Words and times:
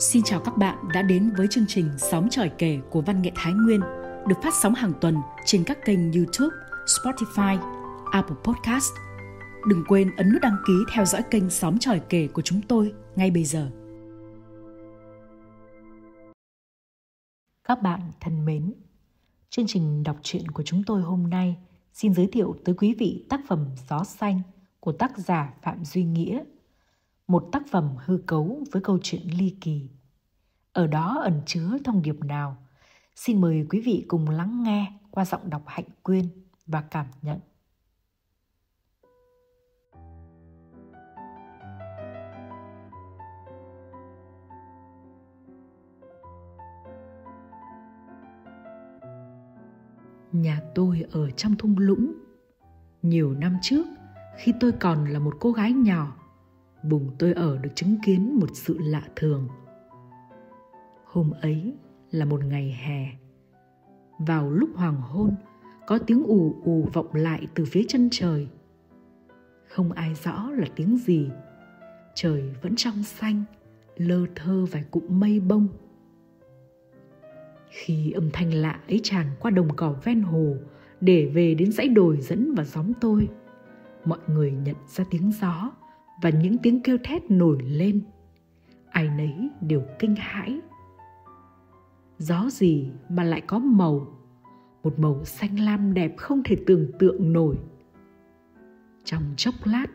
Xin 0.00 0.22
chào 0.22 0.40
các 0.40 0.56
bạn 0.56 0.78
đã 0.94 1.02
đến 1.02 1.30
với 1.36 1.46
chương 1.50 1.64
trình 1.68 1.90
Sóng 1.98 2.28
tròi 2.30 2.50
kể 2.58 2.78
của 2.90 3.00
Văn 3.00 3.22
nghệ 3.22 3.32
Thái 3.34 3.52
Nguyên 3.52 3.80
được 4.28 4.34
phát 4.42 4.54
sóng 4.54 4.74
hàng 4.74 4.92
tuần 5.00 5.16
trên 5.44 5.64
các 5.64 5.78
kênh 5.84 6.12
YouTube, 6.12 6.56
Spotify, 6.86 7.58
Apple 8.12 8.36
Podcast. 8.44 8.92
Đừng 9.68 9.84
quên 9.88 10.16
ấn 10.16 10.32
nút 10.32 10.42
đăng 10.42 10.56
ký 10.66 10.72
theo 10.92 11.04
dõi 11.04 11.22
kênh 11.30 11.50
Sóng 11.50 11.78
tròi 11.78 12.00
kể 12.08 12.28
của 12.32 12.42
chúng 12.42 12.60
tôi 12.68 12.92
ngay 13.16 13.30
bây 13.30 13.44
giờ. 13.44 13.70
Các 17.64 17.82
bạn 17.82 18.00
thân 18.20 18.44
mến, 18.44 18.72
chương 19.50 19.66
trình 19.66 20.02
đọc 20.02 20.16
truyện 20.22 20.48
của 20.48 20.62
chúng 20.62 20.82
tôi 20.86 21.02
hôm 21.02 21.30
nay 21.30 21.56
xin 21.92 22.14
giới 22.14 22.28
thiệu 22.32 22.56
tới 22.64 22.74
quý 22.78 22.94
vị 22.94 23.24
tác 23.28 23.40
phẩm 23.48 23.66
Gió 23.90 24.04
Xanh 24.04 24.40
của 24.80 24.92
tác 24.92 25.18
giả 25.18 25.54
Phạm 25.62 25.84
Duy 25.84 26.04
Nghĩa 26.04 26.44
một 27.28 27.48
tác 27.52 27.62
phẩm 27.70 27.90
hư 28.04 28.18
cấu 28.26 28.64
với 28.72 28.82
câu 28.82 28.98
chuyện 29.02 29.22
ly 29.38 29.56
kỳ. 29.60 29.88
Ở 30.72 30.86
đó 30.86 31.20
ẩn 31.22 31.40
chứa 31.46 31.78
thông 31.84 32.02
điệp 32.02 32.24
nào? 32.24 32.56
Xin 33.14 33.40
mời 33.40 33.66
quý 33.70 33.80
vị 33.80 34.04
cùng 34.08 34.30
lắng 34.30 34.62
nghe 34.62 34.92
qua 35.10 35.24
giọng 35.24 35.50
đọc 35.50 35.62
Hạnh 35.66 35.88
Quyên 36.02 36.24
và 36.66 36.80
cảm 36.80 37.06
nhận. 37.22 37.38
Nhà 50.32 50.62
tôi 50.74 51.04
ở 51.10 51.30
trong 51.30 51.56
thung 51.56 51.78
lũng. 51.78 52.14
Nhiều 53.02 53.34
năm 53.34 53.56
trước, 53.62 53.86
khi 54.38 54.52
tôi 54.60 54.72
còn 54.72 55.04
là 55.04 55.18
một 55.18 55.36
cô 55.40 55.52
gái 55.52 55.72
nhỏ, 55.72 56.17
vùng 56.88 57.10
tôi 57.18 57.32
ở 57.32 57.58
được 57.58 57.70
chứng 57.74 57.96
kiến 58.04 58.38
một 58.40 58.50
sự 58.54 58.78
lạ 58.78 59.02
thường. 59.16 59.48
Hôm 61.04 61.30
ấy 61.40 61.74
là 62.10 62.24
một 62.24 62.44
ngày 62.44 62.78
hè. 62.84 63.08
Vào 64.18 64.50
lúc 64.50 64.70
hoàng 64.74 65.00
hôn, 65.00 65.34
có 65.86 65.98
tiếng 65.98 66.22
ù 66.24 66.56
ù 66.64 66.88
vọng 66.92 67.14
lại 67.14 67.46
từ 67.54 67.64
phía 67.64 67.82
chân 67.88 68.08
trời. 68.12 68.48
Không 69.68 69.92
ai 69.92 70.14
rõ 70.14 70.50
là 70.50 70.66
tiếng 70.76 70.98
gì. 70.98 71.30
Trời 72.14 72.54
vẫn 72.62 72.76
trong 72.76 73.02
xanh, 73.02 73.44
lơ 73.96 74.26
thơ 74.34 74.66
vài 74.70 74.84
cụm 74.90 75.04
mây 75.08 75.40
bông. 75.40 75.68
Khi 77.68 78.12
âm 78.12 78.30
thanh 78.32 78.54
lạ 78.54 78.80
ấy 78.88 79.00
tràn 79.02 79.26
qua 79.40 79.50
đồng 79.50 79.76
cỏ 79.76 79.94
ven 80.04 80.22
hồ 80.22 80.54
để 81.00 81.26
về 81.26 81.54
đến 81.54 81.72
dãy 81.72 81.88
đồi 81.88 82.16
dẫn 82.20 82.54
vào 82.54 82.66
xóm 82.66 82.92
tôi, 83.00 83.28
mọi 84.04 84.18
người 84.26 84.52
nhận 84.52 84.76
ra 84.88 85.04
tiếng 85.10 85.32
gió 85.40 85.72
và 86.22 86.30
những 86.30 86.58
tiếng 86.58 86.82
kêu 86.82 86.98
thét 87.04 87.30
nổi 87.30 87.58
lên. 87.62 88.00
Ai 88.90 89.08
nấy 89.08 89.48
đều 89.60 89.82
kinh 89.98 90.14
hãi. 90.16 90.60
Gió 92.18 92.46
gì 92.50 92.90
mà 93.08 93.24
lại 93.24 93.40
có 93.40 93.58
màu? 93.58 94.06
Một 94.82 94.98
màu 94.98 95.24
xanh 95.24 95.60
lam 95.60 95.94
đẹp 95.94 96.16
không 96.16 96.42
thể 96.44 96.56
tưởng 96.66 96.92
tượng 96.98 97.32
nổi. 97.32 97.56
Trong 99.04 99.22
chốc 99.36 99.54
lát, 99.64 99.86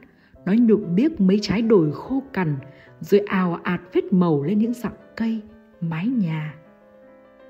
nó 0.45 0.53
nhuộm 0.53 0.95
biếc 0.95 1.21
mấy 1.21 1.39
trái 1.41 1.61
đồi 1.61 1.91
khô 1.91 2.23
cằn, 2.33 2.55
rồi 2.99 3.21
ào 3.21 3.59
ạt 3.63 3.81
vết 3.93 4.13
màu 4.13 4.43
lên 4.43 4.59
những 4.59 4.73
dặm 4.73 4.93
cây, 5.15 5.41
mái 5.81 6.07
nhà. 6.07 6.55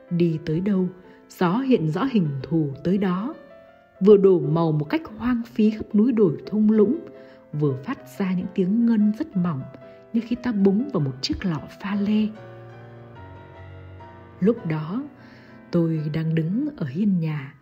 Đi 0.10 0.40
tới 0.46 0.60
đâu, 0.60 0.88
gió 1.30 1.58
hiện 1.58 1.90
rõ 1.90 2.04
hình 2.04 2.28
thù 2.44 2.70
tới 2.84 2.98
đó. 2.98 3.34
Vừa 4.06 4.18
đổ 4.18 4.40
màu 4.40 4.72
một 4.72 4.86
cách 4.86 5.02
hoang 5.18 5.42
phí 5.46 5.70
khắp 5.70 5.96
núi 5.96 6.12
đồi 6.12 6.38
thung 6.46 6.72
lũng 6.72 7.00
vừa 7.54 7.84
phát 7.84 8.20
ra 8.20 8.34
những 8.34 8.48
tiếng 8.56 8.86
ngân 8.86 9.14
rất 9.20 9.38
mỏng 9.38 9.62
như 10.14 10.22
khi 10.26 10.36
ta 10.36 10.52
búng 10.52 10.90
vào 10.94 11.00
một 11.00 11.14
chiếc 11.22 11.46
lọ 11.46 11.62
pha 11.82 11.96
lê. 11.96 12.28
Lúc 14.40 14.66
đó, 14.66 15.04
tôi 15.72 16.10
đang 16.14 16.36
đứng 16.36 16.68
ở 16.78 16.86
hiên 16.86 17.20
nhà. 17.20 17.56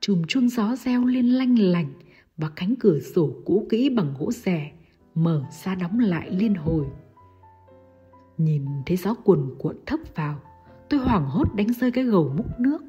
Chùm 0.00 0.22
chuông 0.28 0.48
gió 0.48 0.76
reo 0.76 1.04
lên 1.04 1.26
lanh 1.26 1.58
lành 1.58 1.92
và 2.36 2.50
cánh 2.56 2.74
cửa 2.80 3.00
sổ 3.14 3.30
cũ 3.44 3.66
kỹ 3.70 3.90
bằng 3.90 4.14
gỗ 4.18 4.32
rẻ 4.32 4.72
mở 5.14 5.42
ra 5.64 5.74
đóng 5.74 5.98
lại 5.98 6.30
liên 6.30 6.54
hồi. 6.54 6.86
Nhìn 8.38 8.66
thấy 8.86 8.96
gió 8.96 9.14
cuồn 9.14 9.54
cuộn 9.58 9.76
thấp 9.86 10.00
vào, 10.14 10.40
tôi 10.88 11.00
hoảng 11.00 11.26
hốt 11.26 11.54
đánh 11.54 11.72
rơi 11.72 11.92
cái 11.92 12.04
gầu 12.04 12.34
múc 12.36 12.60
nước. 12.60 12.82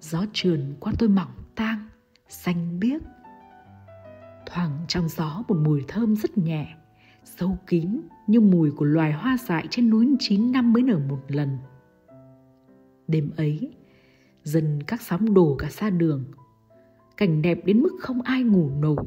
Gió 0.00 0.24
trườn 0.32 0.74
qua 0.80 0.92
tôi 0.98 1.08
mỏng 1.08 1.32
tang, 1.54 1.88
xanh 2.28 2.80
biếc 2.80 3.02
thoảng 4.52 4.78
trong 4.88 5.08
gió 5.08 5.44
một 5.48 5.56
mùi 5.56 5.84
thơm 5.88 6.16
rất 6.16 6.38
nhẹ, 6.38 6.76
sâu 7.24 7.58
kín 7.66 8.00
như 8.26 8.40
mùi 8.40 8.70
của 8.70 8.84
loài 8.84 9.12
hoa 9.12 9.36
dại 9.46 9.66
trên 9.70 9.90
núi 9.90 10.16
chín 10.18 10.52
năm 10.52 10.72
mới 10.72 10.82
nở 10.82 10.98
một 11.08 11.20
lần. 11.28 11.58
Đêm 13.08 13.30
ấy 13.36 13.74
dần 14.42 14.82
các 14.86 15.02
sóng 15.02 15.34
đổ 15.34 15.56
cả 15.58 15.68
xa 15.70 15.90
đường, 15.90 16.24
cảnh 17.16 17.42
đẹp 17.42 17.58
đến 17.64 17.82
mức 17.82 17.92
không 18.00 18.22
ai 18.22 18.42
ngủ 18.42 18.70
nổi. 18.70 19.04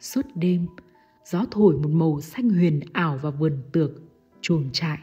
Suốt 0.00 0.26
đêm, 0.34 0.66
gió 1.24 1.44
thổi 1.50 1.76
một 1.76 1.90
màu 1.90 2.20
xanh 2.20 2.50
huyền 2.50 2.80
ảo 2.92 3.18
vào 3.22 3.32
vườn 3.32 3.62
tược, 3.72 3.90
chuồng 4.40 4.70
trại, 4.72 4.98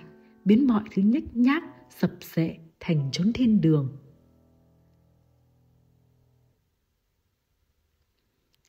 biến 0.45 0.67
mọi 0.67 0.83
thứ 0.95 1.01
nhách 1.01 1.35
nhác, 1.35 1.63
sập 1.89 2.11
sệ 2.21 2.57
thành 2.79 3.09
chốn 3.11 3.33
thiên 3.33 3.61
đường. 3.61 3.97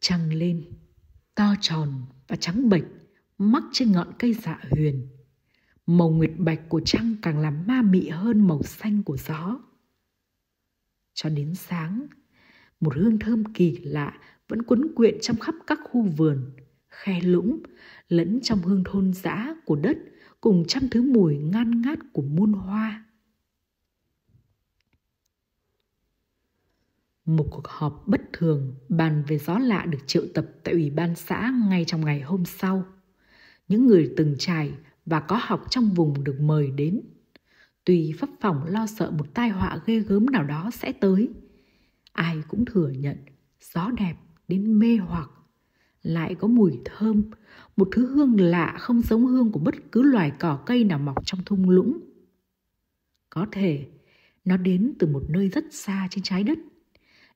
Trăng 0.01 0.33
lên, 0.33 0.65
to 1.35 1.55
tròn 1.61 2.03
và 2.29 2.37
trắng 2.37 2.69
bệch, 2.69 2.85
mắc 3.39 3.63
trên 3.73 3.93
ngọn 3.93 4.13
cây 4.19 4.35
dạ 4.35 4.61
huyền. 4.71 5.09
Màu 5.87 6.11
nguyệt 6.11 6.33
bạch 6.37 6.69
của 6.69 6.81
trăng 6.85 7.15
càng 7.23 7.39
làm 7.39 7.67
ma 7.67 7.83
mị 7.83 8.09
hơn 8.09 8.47
màu 8.49 8.63
xanh 8.63 9.03
của 9.03 9.17
gió. 9.17 9.59
Cho 11.15 11.29
đến 11.29 11.55
sáng, 11.55 12.07
một 12.81 12.95
hương 12.95 13.19
thơm 13.19 13.45
kỳ 13.45 13.77
lạ 13.83 14.19
vẫn 14.49 14.63
quấn 14.63 14.95
quyện 14.95 15.19
trong 15.21 15.37
khắp 15.37 15.55
các 15.67 15.81
khu 15.91 16.03
vườn, 16.03 16.51
khe 16.89 17.21
lũng, 17.21 17.63
lẫn 18.09 18.41
trong 18.43 18.59
hương 18.59 18.85
thôn 18.85 19.13
dã 19.13 19.55
của 19.65 19.77
đất 19.77 19.99
cùng 20.41 20.65
trăm 20.69 20.89
thứ 20.89 21.03
mùi 21.03 21.37
ngan 21.37 21.83
ngát 21.83 21.99
của 22.13 22.23
muôn 22.23 22.53
hoa. 22.53 23.06
Một 27.27 27.47
cuộc 27.51 27.69
họp 27.69 28.03
bất 28.07 28.21
thường 28.33 28.75
bàn 28.89 29.23
về 29.29 29.39
gió 29.39 29.59
lạ 29.59 29.87
được 29.87 29.99
triệu 30.07 30.23
tập 30.35 30.47
tại 30.65 30.75
ủy 30.75 30.91
ban 30.91 31.15
xã 31.15 31.53
ngay 31.69 31.85
trong 31.85 32.05
ngày 32.05 32.21
hôm 32.21 32.45
sau. 32.45 32.85
Những 33.69 33.87
người 33.87 34.13
từng 34.17 34.35
trải 34.39 34.73
và 35.07 35.21
có 35.21 35.41
học 35.43 35.65
trong 35.71 35.91
vùng 35.91 36.25
được 36.25 36.41
mời 36.41 36.71
đến. 36.71 37.01
Tuy 37.85 38.13
pháp 38.19 38.29
phòng 38.41 38.65
lo 38.65 38.87
sợ 38.87 39.11
một 39.11 39.35
tai 39.35 39.49
họa 39.49 39.79
ghê 39.87 39.99
gớm 40.01 40.27
nào 40.27 40.45
đó 40.45 40.71
sẽ 40.73 40.93
tới, 40.93 41.29
ai 42.13 42.43
cũng 42.49 42.65
thừa 42.65 42.89
nhận 42.89 43.17
gió 43.61 43.91
đẹp 43.91 44.15
đến 44.49 44.79
mê 44.79 44.97
hoặc, 44.97 45.31
lại 46.03 46.35
có 46.35 46.49
mùi 46.49 46.79
thơm, 46.85 47.23
một 47.77 47.89
thứ 47.93 48.07
hương 48.07 48.41
lạ 48.41 48.77
không 48.79 49.03
giống 49.03 49.27
hương 49.27 49.53
của 49.53 49.61
bất 49.61 49.75
cứ 49.93 50.03
loài 50.03 50.33
cỏ 50.39 50.59
cây 50.67 50.85
nào 50.85 50.99
mọc 50.99 51.27
trong 51.27 51.41
thung 51.47 51.71
lũng. 51.71 51.99
Có 53.31 53.47
thể 53.53 53.87
nó 54.45 54.57
đến 54.57 54.95
từ 54.99 55.07
một 55.07 55.23
nơi 55.29 55.49
rất 55.49 55.65
xa 55.71 56.09
trên 56.11 56.23
trái 56.23 56.45
đất 56.45 56.59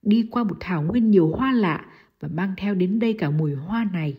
đi 0.03 0.28
qua 0.31 0.44
một 0.44 0.56
thảo 0.61 0.83
nguyên 0.83 1.11
nhiều 1.11 1.28
hoa 1.28 1.53
lạ 1.53 1.87
và 2.21 2.28
mang 2.28 2.55
theo 2.56 2.75
đến 2.75 2.99
đây 2.99 3.12
cả 3.19 3.31
mùi 3.31 3.55
hoa 3.55 3.88
này. 3.93 4.19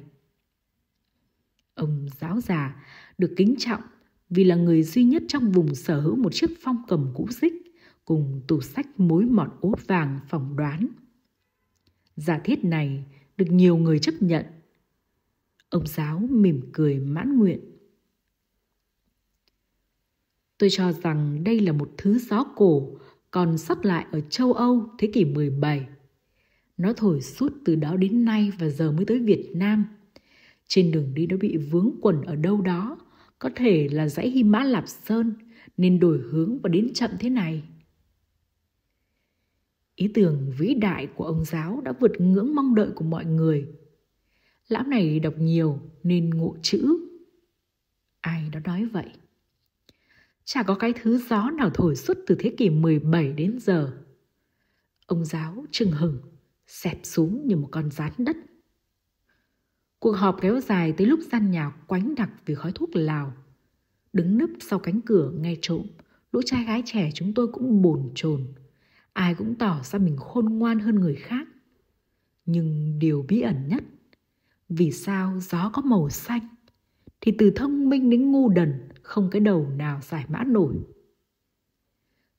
Ông 1.74 2.08
giáo 2.20 2.42
già 2.42 2.86
được 3.18 3.34
kính 3.38 3.56
trọng 3.58 3.82
vì 4.30 4.44
là 4.44 4.56
người 4.56 4.84
duy 4.84 5.04
nhất 5.04 5.24
trong 5.28 5.52
vùng 5.52 5.76
sở 5.76 6.00
hữu 6.00 6.16
một 6.16 6.34
chiếc 6.34 6.50
phong 6.62 6.84
cầm 6.88 7.12
cũ 7.16 7.28
xích 7.32 7.54
cùng 8.06 8.42
tủ 8.48 8.62
sách 8.62 9.00
mối 9.00 9.26
mọt 9.26 9.50
ố 9.62 9.76
vàng 9.88 10.20
phỏng 10.30 10.56
đoán. 10.56 10.88
Giả 12.16 12.40
thiết 12.44 12.66
này 12.66 13.06
được 13.38 13.46
nhiều 13.50 13.78
người 13.78 14.00
chấp 14.00 14.14
nhận. 14.20 14.46
Ông 15.70 15.88
giáo 15.88 16.20
mỉm 16.30 16.62
cười 16.74 17.00
mãn 17.00 17.38
nguyện. 17.40 17.60
Tôi 20.58 20.70
cho 20.72 20.92
rằng 20.92 21.44
đây 21.44 21.60
là 21.60 21.72
một 21.72 21.92
thứ 21.98 22.20
gió 22.20 22.44
cổ 22.56 22.98
còn 23.32 23.58
sót 23.58 23.86
lại 23.86 24.06
ở 24.12 24.22
châu 24.22 24.54
Âu 24.54 24.90
thế 24.98 25.10
kỷ 25.14 25.26
17. 25.26 25.88
Nó 26.78 26.94
thổi 26.94 27.22
suốt 27.22 27.54
từ 27.66 27.76
đó 27.76 27.96
đến 27.96 28.26
nay 28.26 28.52
và 28.60 28.70
giờ 28.70 28.92
mới 28.92 29.06
tới 29.06 29.20
Việt 29.20 29.52
Nam. 29.54 29.86
Trên 30.68 30.92
đường 30.92 31.14
đi 31.14 31.28
nó 31.28 31.38
bị 31.38 31.58
vướng 31.58 31.92
quẩn 32.02 32.22
ở 32.22 32.36
đâu 32.36 32.62
đó, 32.62 32.98
có 33.40 33.50
thể 33.56 33.88
là 33.92 34.08
dãy 34.10 34.30
Hy 34.30 34.44
Mã 34.44 34.64
Lạp 34.64 34.88
Sơn 34.88 35.34
nên 35.78 36.00
đổi 36.00 36.22
hướng 36.32 36.60
và 36.60 36.70
đến 36.70 36.94
chậm 36.94 37.12
thế 37.20 37.30
này. 37.30 37.64
Ý 39.96 40.08
tưởng 40.14 40.52
vĩ 40.58 40.74
đại 40.74 41.08
của 41.08 41.26
ông 41.26 41.46
giáo 41.46 41.82
đã 41.82 41.94
vượt 42.00 42.22
ngưỡng 42.22 42.56
mong 42.56 42.76
đợi 42.76 42.90
của 42.96 43.06
mọi 43.06 43.26
người. 43.26 43.68
Lão 44.68 44.84
này 44.84 45.20
đọc 45.20 45.34
nhiều 45.38 45.80
nên 46.04 46.30
ngộ 46.30 46.56
chữ. 46.62 46.98
Ai 48.22 48.50
đó 48.52 48.60
nói 48.64 48.86
vậy. 48.86 49.08
Chả 50.46 50.64
có 50.64 50.76
cái 50.76 50.94
thứ 51.02 51.18
gió 51.30 51.50
nào 51.50 51.70
thổi 51.70 51.96
suốt 51.96 52.18
từ 52.28 52.36
thế 52.40 52.54
kỷ 52.58 52.70
17 52.70 53.34
đến 53.34 53.60
giờ. 53.60 53.94
Ông 55.06 55.26
giáo 55.26 55.66
trừng 55.72 55.92
hừng, 55.92 56.20
xẹp 56.68 57.00
xuống 57.04 57.48
như 57.48 57.56
một 57.56 57.68
con 57.72 57.92
rán 57.92 58.12
đất. 58.18 58.38
Cuộc 60.00 60.12
họp 60.12 60.42
kéo 60.42 60.60
dài 60.60 60.94
tới 60.98 61.08
lúc 61.08 61.20
gian 61.32 61.52
nhà 61.52 61.72
quánh 61.88 62.16
đặc 62.16 62.30
vì 62.46 62.56
khói 62.56 62.72
thuốc 62.76 62.90
lào. 62.94 63.34
Đứng 64.14 64.38
nấp 64.38 64.50
sau 64.60 64.80
cánh 64.80 65.02
cửa 65.02 65.32
nghe 65.40 65.56
trộm, 65.62 65.86
lũ 66.32 66.42
trai 66.46 66.64
gái 66.64 66.84
trẻ 66.86 67.10
chúng 67.14 67.34
tôi 67.34 67.48
cũng 67.48 67.82
bồn 67.82 68.12
chồn 68.16 68.48
ai 69.14 69.36
cũng 69.36 69.56
tỏ 69.56 69.80
ra 69.84 70.00
mình 70.00 70.18
khôn 70.18 70.46
ngoan 70.46 70.80
hơn 70.80 70.96
người 70.96 71.16
khác 71.16 71.48
nhưng 72.46 73.00
điều 73.00 73.26
bí 73.28 73.42
ẩn 73.42 73.68
nhất 73.68 73.84
vì 74.70 74.92
sao 74.92 75.40
gió 75.40 75.70
có 75.74 75.82
màu 75.82 76.10
xanh 76.10 76.48
thì 77.22 77.34
từ 77.38 77.52
thông 77.56 77.90
minh 77.90 78.10
đến 78.10 78.32
ngu 78.32 78.50
đần 78.50 78.90
không 79.12 79.30
cái 79.30 79.40
đầu 79.40 79.70
nào 79.70 80.00
giải 80.02 80.26
mã 80.28 80.44
nổi. 80.44 80.76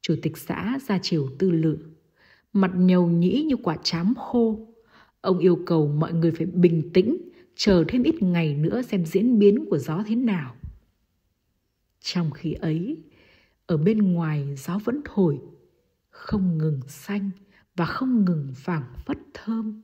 Chủ 0.00 0.14
tịch 0.22 0.36
xã 0.36 0.78
ra 0.88 0.98
chiều 1.02 1.30
tư 1.38 1.50
lự, 1.50 1.78
mặt 2.52 2.70
nhầu 2.76 3.06
nhĩ 3.06 3.42
như 3.42 3.56
quả 3.56 3.76
chám 3.82 4.14
khô. 4.14 4.68
Ông 5.20 5.38
yêu 5.38 5.58
cầu 5.66 5.88
mọi 5.88 6.12
người 6.12 6.30
phải 6.30 6.46
bình 6.46 6.90
tĩnh, 6.94 7.30
chờ 7.54 7.84
thêm 7.88 8.02
ít 8.02 8.22
ngày 8.22 8.54
nữa 8.54 8.82
xem 8.82 9.04
diễn 9.06 9.38
biến 9.38 9.64
của 9.70 9.78
gió 9.78 10.02
thế 10.06 10.16
nào. 10.16 10.56
Trong 12.00 12.30
khi 12.30 12.52
ấy, 12.52 13.02
ở 13.66 13.76
bên 13.76 14.12
ngoài 14.12 14.56
gió 14.56 14.78
vẫn 14.84 15.00
thổi, 15.04 15.40
không 16.10 16.58
ngừng 16.58 16.80
xanh 16.88 17.30
và 17.76 17.84
không 17.84 18.24
ngừng 18.24 18.52
phảng 18.54 18.92
phất 19.06 19.18
thơm. 19.34 19.82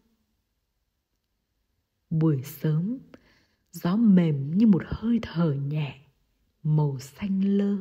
Buổi 2.11 2.43
sớm, 2.43 2.99
gió 3.73 3.97
mềm 3.97 4.59
như 4.59 4.67
một 4.67 4.83
hơi 4.87 5.19
thở 5.23 5.53
nhẹ 5.53 6.08
màu 6.63 6.99
xanh 6.99 7.59
lơ. 7.59 7.77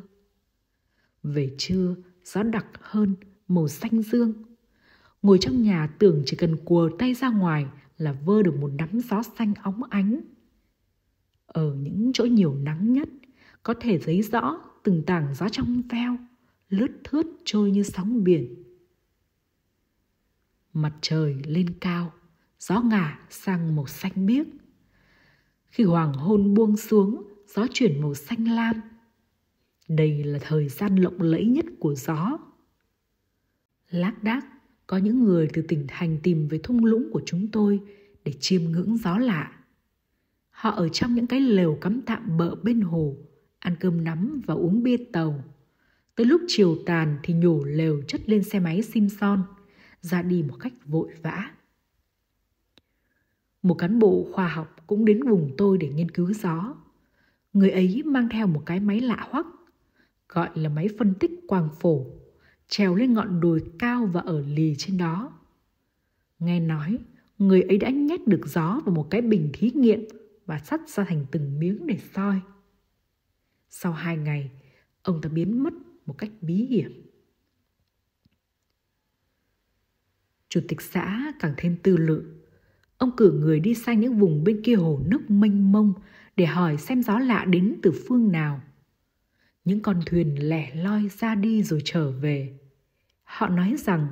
Về 1.24 1.56
trưa, 1.58 1.96
gió 2.24 2.44
đặc 2.44 2.66
hơn, 2.82 3.16
màu 3.48 3.68
xanh 3.68 4.02
dương. 4.02 4.34
Ngồi 5.22 5.38
trong 5.42 5.64
nhà 5.64 5.88
tưởng 6.00 6.24
chỉ 6.26 6.38
cần 6.38 6.58
cùa 6.66 6.90
tay 7.00 7.14
ra 7.14 7.30
ngoài 7.30 7.66
là 7.98 8.12
vơ 8.12 8.44
được 8.44 8.56
một 8.56 8.72
nắm 8.78 9.00
gió 9.00 9.22
xanh 9.38 9.54
óng 9.64 9.84
ánh. 9.84 10.22
Ở 11.46 11.76
những 11.76 12.12
chỗ 12.14 12.26
nhiều 12.26 12.56
nắng 12.56 12.94
nhất, 12.94 13.10
có 13.64 13.74
thể 13.80 14.00
thấy 14.04 14.22
rõ 14.22 14.62
từng 14.84 15.04
tảng 15.04 15.36
gió 15.36 15.50
trong 15.50 15.82
veo, 15.90 16.18
lướt 16.70 16.88
thướt 17.04 17.26
trôi 17.46 17.72
như 17.72 17.84
sóng 17.84 18.24
biển. 18.24 18.64
Mặt 20.74 20.94
trời 21.02 21.36
lên 21.46 21.68
cao, 21.82 22.14
gió 22.60 22.82
ngả 22.82 23.20
sang 23.30 23.76
màu 23.76 23.88
xanh 23.88 24.26
biếc. 24.26 24.48
Khi 25.66 25.84
hoàng 25.84 26.14
hôn 26.14 26.54
buông 26.54 26.78
xuống 26.78 27.24
gió 27.48 27.68
chuyển 27.74 28.02
màu 28.02 28.14
xanh 28.14 28.52
lam. 28.52 28.82
Đây 29.88 30.24
là 30.24 30.40
thời 30.42 30.70
gian 30.70 30.96
lộng 30.96 31.22
lẫy 31.22 31.46
nhất 31.46 31.66
của 31.80 31.96
gió. 31.96 32.40
Lác 33.90 34.24
đác, 34.24 34.46
có 34.88 34.98
những 34.98 35.24
người 35.24 35.48
từ 35.54 35.62
tỉnh 35.62 35.86
thành 35.88 36.18
tìm 36.24 36.48
về 36.48 36.60
thung 36.64 36.86
lũng 36.86 37.10
của 37.12 37.22
chúng 37.26 37.48
tôi 37.52 37.80
để 38.26 38.34
chiêm 38.40 38.64
ngưỡng 38.64 38.98
gió 38.98 39.18
lạ. 39.18 39.52
Họ 40.50 40.70
ở 40.70 40.90
trong 40.90 41.16
những 41.16 41.28
cái 41.28 41.40
lều 41.40 41.78
cắm 41.82 42.02
tạm 42.02 42.38
bợ 42.38 42.56
bên 42.56 42.82
hồ, 42.82 43.16
ăn 43.60 43.76
cơm 43.80 44.04
nắm 44.04 44.42
và 44.46 44.54
uống 44.54 44.84
bia 44.84 44.98
tàu. 45.12 45.44
Tới 46.16 46.26
lúc 46.26 46.42
chiều 46.48 46.78
tàn 46.86 47.18
thì 47.24 47.34
nhổ 47.34 47.64
lều 47.64 48.02
chất 48.08 48.30
lên 48.30 48.44
xe 48.44 48.60
máy 48.60 48.82
Simpson 48.82 49.44
ra 50.02 50.22
đi 50.22 50.44
một 50.44 50.58
cách 50.60 50.74
vội 50.86 51.10
vã. 51.22 51.52
Một 53.62 53.74
cán 53.74 54.00
bộ 54.00 54.28
khoa 54.32 54.48
học 54.48 54.76
cũng 54.88 55.06
đến 55.06 55.24
vùng 55.24 55.52
tôi 55.58 55.78
để 55.78 55.90
nghiên 55.90 56.12
cứu 56.12 56.34
gió. 56.34 56.76
Người 57.58 57.70
ấy 57.70 58.04
mang 58.06 58.30
theo 58.30 58.48
một 58.48 58.64
cái 58.66 58.80
máy 58.80 59.00
lạ 59.00 59.28
hoắc, 59.30 59.46
gọi 60.30 60.50
là 60.56 60.70
máy 60.70 60.88
phân 61.00 61.14
tích 61.20 61.32
quang 61.48 61.70
phổ, 61.80 62.06
trèo 62.68 62.96
lên 62.96 63.14
ngọn 63.14 63.42
đồi 63.42 63.64
cao 63.80 64.06
và 64.06 64.22
ở 64.22 64.42
lì 64.42 64.76
trên 64.78 64.98
đó. 64.98 65.40
Nghe 66.40 66.60
nói, 66.60 66.98
người 67.38 67.62
ấy 67.62 67.78
đã 67.78 67.90
nhét 67.90 68.28
được 68.28 68.42
gió 68.46 68.82
vào 68.86 68.96
một 68.96 69.08
cái 69.10 69.22
bình 69.22 69.50
thí 69.54 69.72
nghiệm 69.72 70.08
và 70.46 70.60
sắt 70.60 70.90
ra 70.90 71.04
thành 71.04 71.26
từng 71.32 71.60
miếng 71.60 71.88
để 71.88 71.98
soi. 72.14 72.40
Sau 73.70 73.94
hai 73.94 74.18
ngày, 74.18 74.52
ông 75.02 75.22
ta 75.22 75.30
biến 75.30 75.64
mất 75.64 75.74
một 76.06 76.18
cách 76.18 76.32
bí 76.42 76.56
hiểm. 76.56 76.92
Chủ 80.50 80.62
tịch 80.68 80.82
xã 80.82 81.34
càng 81.40 81.54
thêm 81.58 81.78
tư 81.84 81.98
lự 81.98 82.38
Ông 82.98 83.16
cử 83.18 83.32
người 83.32 83.60
đi 83.60 83.74
sang 83.74 84.00
những 84.00 84.18
vùng 84.18 84.44
bên 84.44 84.62
kia 84.64 84.76
hồ 84.76 85.02
nước 85.06 85.30
mênh 85.32 85.72
mông 85.72 85.94
để 86.38 86.46
hỏi 86.46 86.78
xem 86.78 87.04
gió 87.04 87.20
lạ 87.20 87.46
đến 87.46 87.80
từ 87.84 87.92
phương 88.08 88.32
nào. 88.32 88.62
Những 89.66 89.80
con 89.80 90.02
thuyền 90.06 90.50
lẻ 90.50 90.76
loi 90.76 91.10
ra 91.10 91.36
đi 91.36 91.64
rồi 91.64 91.82
trở 91.86 92.12
về. 92.12 92.60
Họ 93.24 93.48
nói 93.48 93.76
rằng 93.78 94.08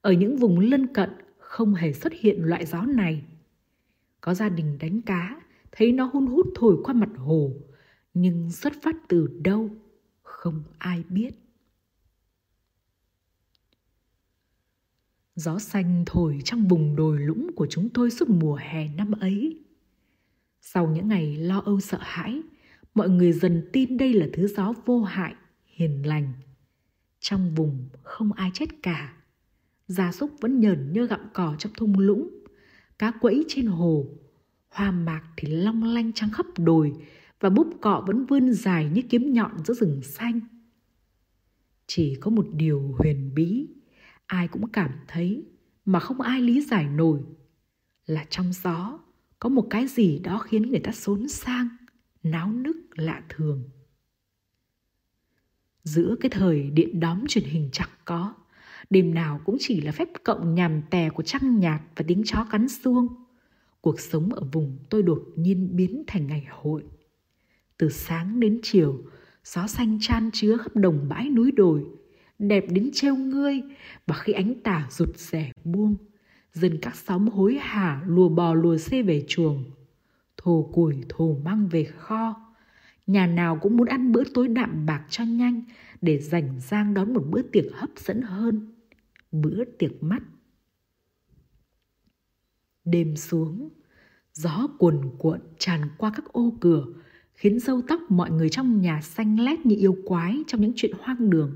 ở 0.00 0.12
những 0.12 0.36
vùng 0.36 0.58
lân 0.58 0.94
cận 0.94 1.10
không 1.38 1.74
hề 1.74 1.92
xuất 1.92 2.12
hiện 2.12 2.44
loại 2.44 2.66
gió 2.66 2.82
này. 2.82 3.24
Có 4.20 4.34
gia 4.34 4.48
đình 4.48 4.78
đánh 4.80 5.02
cá, 5.02 5.40
thấy 5.72 5.92
nó 5.92 6.10
hun 6.12 6.26
hút 6.26 6.46
thổi 6.54 6.76
qua 6.84 6.94
mặt 6.94 7.10
hồ, 7.16 7.52
nhưng 8.14 8.50
xuất 8.50 8.72
phát 8.82 8.96
từ 9.08 9.40
đâu 9.40 9.70
không 10.22 10.62
ai 10.78 11.04
biết. 11.08 11.34
Gió 15.34 15.58
xanh 15.58 16.02
thổi 16.06 16.38
trong 16.44 16.68
vùng 16.68 16.96
đồi 16.96 17.18
lũng 17.20 17.50
của 17.56 17.66
chúng 17.70 17.88
tôi 17.88 18.10
suốt 18.10 18.28
mùa 18.28 18.54
hè 18.54 18.88
năm 18.88 19.12
ấy. 19.20 19.58
Sau 20.64 20.86
những 20.86 21.08
ngày 21.08 21.36
lo 21.36 21.58
âu 21.64 21.80
sợ 21.80 21.98
hãi, 22.00 22.42
mọi 22.94 23.08
người 23.08 23.32
dần 23.32 23.68
tin 23.72 23.96
đây 23.96 24.12
là 24.12 24.26
thứ 24.32 24.46
gió 24.46 24.72
vô 24.86 25.02
hại, 25.02 25.34
hiền 25.66 26.06
lành. 26.06 26.32
Trong 27.20 27.54
vùng 27.54 27.88
không 28.02 28.32
ai 28.32 28.50
chết 28.54 28.66
cả. 28.82 29.16
Gia 29.86 30.12
súc 30.12 30.30
vẫn 30.40 30.60
nhờn 30.60 30.92
như 30.92 31.06
gặm 31.06 31.20
cỏ 31.32 31.54
trong 31.58 31.72
thung 31.76 31.98
lũng, 31.98 32.44
cá 32.98 33.10
quẫy 33.10 33.44
trên 33.48 33.66
hồ, 33.66 34.06
hoa 34.68 34.90
mạc 34.90 35.22
thì 35.36 35.48
long 35.48 35.84
lanh 35.84 36.12
trắng 36.12 36.30
khắp 36.32 36.46
đồi 36.58 36.92
và 37.40 37.50
búp 37.50 37.66
cọ 37.80 38.04
vẫn 38.06 38.26
vươn 38.26 38.52
dài 38.52 38.90
như 38.92 39.02
kiếm 39.10 39.32
nhọn 39.32 39.64
giữa 39.64 39.74
rừng 39.74 40.02
xanh. 40.02 40.40
Chỉ 41.86 42.16
có 42.20 42.30
một 42.30 42.46
điều 42.52 42.94
huyền 42.98 43.34
bí 43.34 43.66
ai 44.26 44.48
cũng 44.48 44.68
cảm 44.72 44.90
thấy 45.08 45.44
mà 45.84 46.00
không 46.00 46.20
ai 46.20 46.40
lý 46.40 46.60
giải 46.60 46.88
nổi 46.88 47.20
là 48.06 48.24
trong 48.30 48.52
gió 48.52 48.98
có 49.42 49.48
một 49.48 49.66
cái 49.70 49.86
gì 49.86 50.18
đó 50.18 50.38
khiến 50.38 50.62
người 50.70 50.80
ta 50.80 50.92
xốn 50.92 51.28
sang, 51.28 51.68
náo 52.22 52.52
nức, 52.52 52.76
lạ 52.94 53.22
thường. 53.28 53.70
Giữa 55.84 56.16
cái 56.20 56.30
thời 56.30 56.70
điện 56.70 57.00
đóm 57.00 57.24
truyền 57.28 57.44
hình 57.44 57.68
chẳng 57.72 57.88
có, 58.04 58.34
đêm 58.90 59.14
nào 59.14 59.40
cũng 59.44 59.56
chỉ 59.60 59.80
là 59.80 59.92
phép 59.92 60.08
cộng 60.24 60.54
nhàm 60.54 60.82
tè 60.90 61.10
của 61.10 61.22
trăng 61.22 61.60
nhạt 61.60 61.80
và 61.96 62.04
tiếng 62.08 62.22
chó 62.24 62.46
cắn 62.50 62.68
xuông. 62.68 63.06
Cuộc 63.80 64.00
sống 64.00 64.32
ở 64.32 64.46
vùng 64.52 64.78
tôi 64.90 65.02
đột 65.02 65.24
nhiên 65.36 65.76
biến 65.76 66.04
thành 66.06 66.26
ngày 66.26 66.46
hội. 66.50 66.84
Từ 67.78 67.88
sáng 67.88 68.40
đến 68.40 68.60
chiều, 68.62 69.04
gió 69.44 69.66
xanh 69.66 69.98
chan 70.00 70.30
chứa 70.32 70.56
khắp 70.56 70.76
đồng 70.76 71.08
bãi 71.08 71.30
núi 71.30 71.52
đồi, 71.52 71.84
đẹp 72.38 72.64
đến 72.68 72.90
trêu 72.92 73.16
ngươi, 73.16 73.62
và 74.06 74.16
khi 74.16 74.32
ánh 74.32 74.54
tà 74.62 74.86
rụt 74.90 75.16
rẻ 75.16 75.52
buông 75.64 75.96
dân 76.52 76.78
các 76.82 76.96
xóm 76.96 77.28
hối 77.28 77.58
hả 77.60 78.02
lùa 78.06 78.28
bò 78.28 78.54
lùa 78.54 78.78
xê 78.78 79.02
về 79.02 79.24
chuồng. 79.28 79.64
Thồ 80.36 80.70
củi 80.72 80.96
thồ 81.08 81.36
mang 81.44 81.68
về 81.68 81.84
kho. 81.84 82.52
Nhà 83.06 83.26
nào 83.26 83.58
cũng 83.62 83.76
muốn 83.76 83.86
ăn 83.86 84.12
bữa 84.12 84.24
tối 84.34 84.48
đạm 84.48 84.86
bạc 84.86 85.04
cho 85.10 85.24
nhanh 85.24 85.62
để 86.00 86.18
dành 86.18 86.60
giang 86.60 86.94
đón 86.94 87.14
một 87.14 87.24
bữa 87.30 87.42
tiệc 87.42 87.64
hấp 87.72 87.90
dẫn 87.96 88.22
hơn. 88.22 88.74
Bữa 89.32 89.64
tiệc 89.64 90.02
mắt. 90.02 90.22
Đêm 92.84 93.16
xuống, 93.16 93.68
gió 94.32 94.68
cuồn 94.78 95.00
cuộn 95.18 95.40
tràn 95.58 95.80
qua 95.98 96.12
các 96.16 96.32
ô 96.32 96.54
cửa, 96.60 96.86
khiến 97.32 97.60
râu 97.60 97.82
tóc 97.88 98.00
mọi 98.08 98.30
người 98.30 98.48
trong 98.48 98.80
nhà 98.80 99.00
xanh 99.00 99.40
lét 99.40 99.66
như 99.66 99.76
yêu 99.76 99.96
quái 100.04 100.38
trong 100.46 100.60
những 100.60 100.72
chuyện 100.76 100.92
hoang 100.98 101.30
đường. 101.30 101.54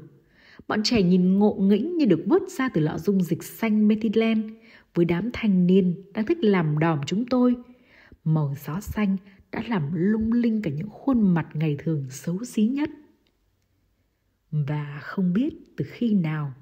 Bọn 0.68 0.80
trẻ 0.84 1.02
nhìn 1.02 1.38
ngộ 1.38 1.54
nghĩnh 1.54 1.96
như 1.96 2.06
được 2.06 2.24
vớt 2.26 2.42
ra 2.58 2.68
từ 2.68 2.80
lọ 2.80 2.98
dung 2.98 3.22
dịch 3.22 3.42
xanh 3.42 3.88
methylene 3.88 4.48
với 4.96 5.04
đám 5.04 5.30
thanh 5.32 5.66
niên 5.66 5.94
đang 6.14 6.26
thích 6.26 6.38
làm 6.40 6.78
đòm 6.78 7.00
chúng 7.06 7.26
tôi. 7.26 7.56
Màu 8.24 8.54
gió 8.64 8.80
xanh 8.80 9.16
đã 9.52 9.62
làm 9.68 9.90
lung 9.92 10.32
linh 10.32 10.62
cả 10.62 10.70
những 10.70 10.88
khuôn 10.90 11.34
mặt 11.34 11.48
ngày 11.54 11.76
thường 11.78 12.06
xấu 12.10 12.44
xí 12.44 12.62
nhất. 12.62 12.90
Và 14.50 15.00
không 15.02 15.32
biết 15.32 15.54
từ 15.76 15.84
khi 15.88 16.14
nào, 16.14 16.52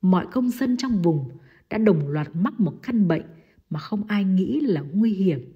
mọi 0.00 0.26
công 0.32 0.50
dân 0.50 0.76
trong 0.76 1.02
vùng 1.02 1.28
đã 1.70 1.78
đồng 1.78 2.08
loạt 2.08 2.28
mắc 2.34 2.60
một 2.60 2.74
căn 2.82 3.08
bệnh 3.08 3.24
mà 3.70 3.80
không 3.80 4.04
ai 4.06 4.24
nghĩ 4.24 4.60
là 4.60 4.80
nguy 4.80 5.12
hiểm. 5.14 5.52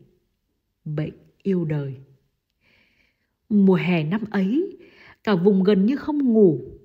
Bệnh 0.84 1.14
yêu 1.42 1.64
đời. 1.64 1.94
Mùa 3.48 3.74
hè 3.74 4.04
năm 4.04 4.20
ấy, 4.30 4.78
cả 5.24 5.34
vùng 5.34 5.64
gần 5.64 5.86
như 5.86 5.96
không 5.96 6.18
ngủ 6.18 6.78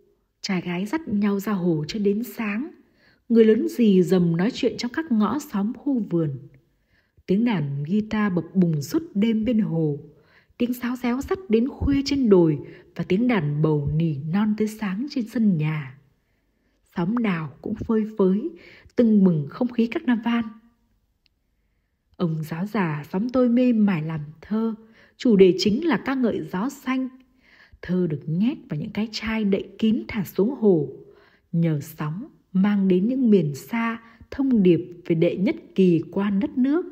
Trai 0.44 0.62
gái 0.62 0.86
dắt 0.86 1.08
nhau 1.08 1.40
ra 1.40 1.52
hồ 1.52 1.86
cho 1.88 2.00
đến 2.00 2.24
sáng. 2.24 2.73
Người 3.34 3.46
lớn 3.46 3.68
gì 3.68 4.04
dầm 4.04 4.38
nói 4.38 4.52
chuyện 4.54 4.78
trong 4.78 4.92
các 4.92 5.12
ngõ 5.12 5.40
xóm 5.40 5.74
khu 5.74 6.00
vườn. 6.10 6.38
Tiếng 7.26 7.46
đàn 7.46 7.84
guitar 7.84 8.34
bập 8.34 8.44
bùng 8.56 8.82
suốt 8.82 9.04
đêm 9.14 9.46
bên 9.46 9.60
hồ. 9.60 10.00
Tiếng 10.58 10.74
sáo 10.74 10.96
réo 10.96 11.22
sắt 11.22 11.38
đến 11.50 11.68
khuya 11.68 12.02
trên 12.06 12.30
đồi 12.30 12.60
và 12.96 13.04
tiếng 13.04 13.28
đàn 13.28 13.62
bầu 13.62 13.90
nỉ 13.96 14.16
non 14.34 14.56
tới 14.58 14.68
sáng 14.68 15.08
trên 15.10 15.28
sân 15.28 15.58
nhà. 15.58 15.98
Xóm 16.96 17.16
nào 17.16 17.54
cũng 17.62 17.76
phơi 17.76 18.04
phới, 18.18 18.50
tưng 18.96 19.24
mừng 19.24 19.48
không 19.50 19.68
khí 19.68 19.88
các 19.88 20.04
van. 20.26 20.44
Ông 22.16 22.44
giáo 22.44 22.66
già 22.66 23.04
xóm 23.12 23.30
tôi 23.30 23.50
mê 23.50 23.74
mải 23.74 24.04
làm 24.04 24.22
thơ, 24.42 24.76
chủ 25.18 25.36
đề 25.36 25.56
chính 25.58 25.88
là 25.88 26.02
ca 26.06 26.14
ngợi 26.14 26.42
gió 26.52 26.70
xanh. 26.70 27.10
Thơ 27.82 28.08
được 28.10 28.22
nhét 28.26 28.58
vào 28.70 28.80
những 28.80 28.92
cái 28.92 29.08
chai 29.12 29.44
đậy 29.44 29.70
kín 29.78 30.04
thả 30.08 30.24
xuống 30.24 30.56
hồ, 30.56 30.90
nhờ 31.52 31.80
sóng 31.80 32.28
mang 32.54 32.88
đến 32.88 33.08
những 33.08 33.30
miền 33.30 33.56
xa 33.56 34.02
thông 34.32 34.64
điệp 34.64 35.02
về 35.06 35.16
đệ 35.16 35.36
nhất 35.36 35.56
kỳ 35.76 36.02
quan 36.12 36.40
đất 36.40 36.58
nước. 36.58 36.86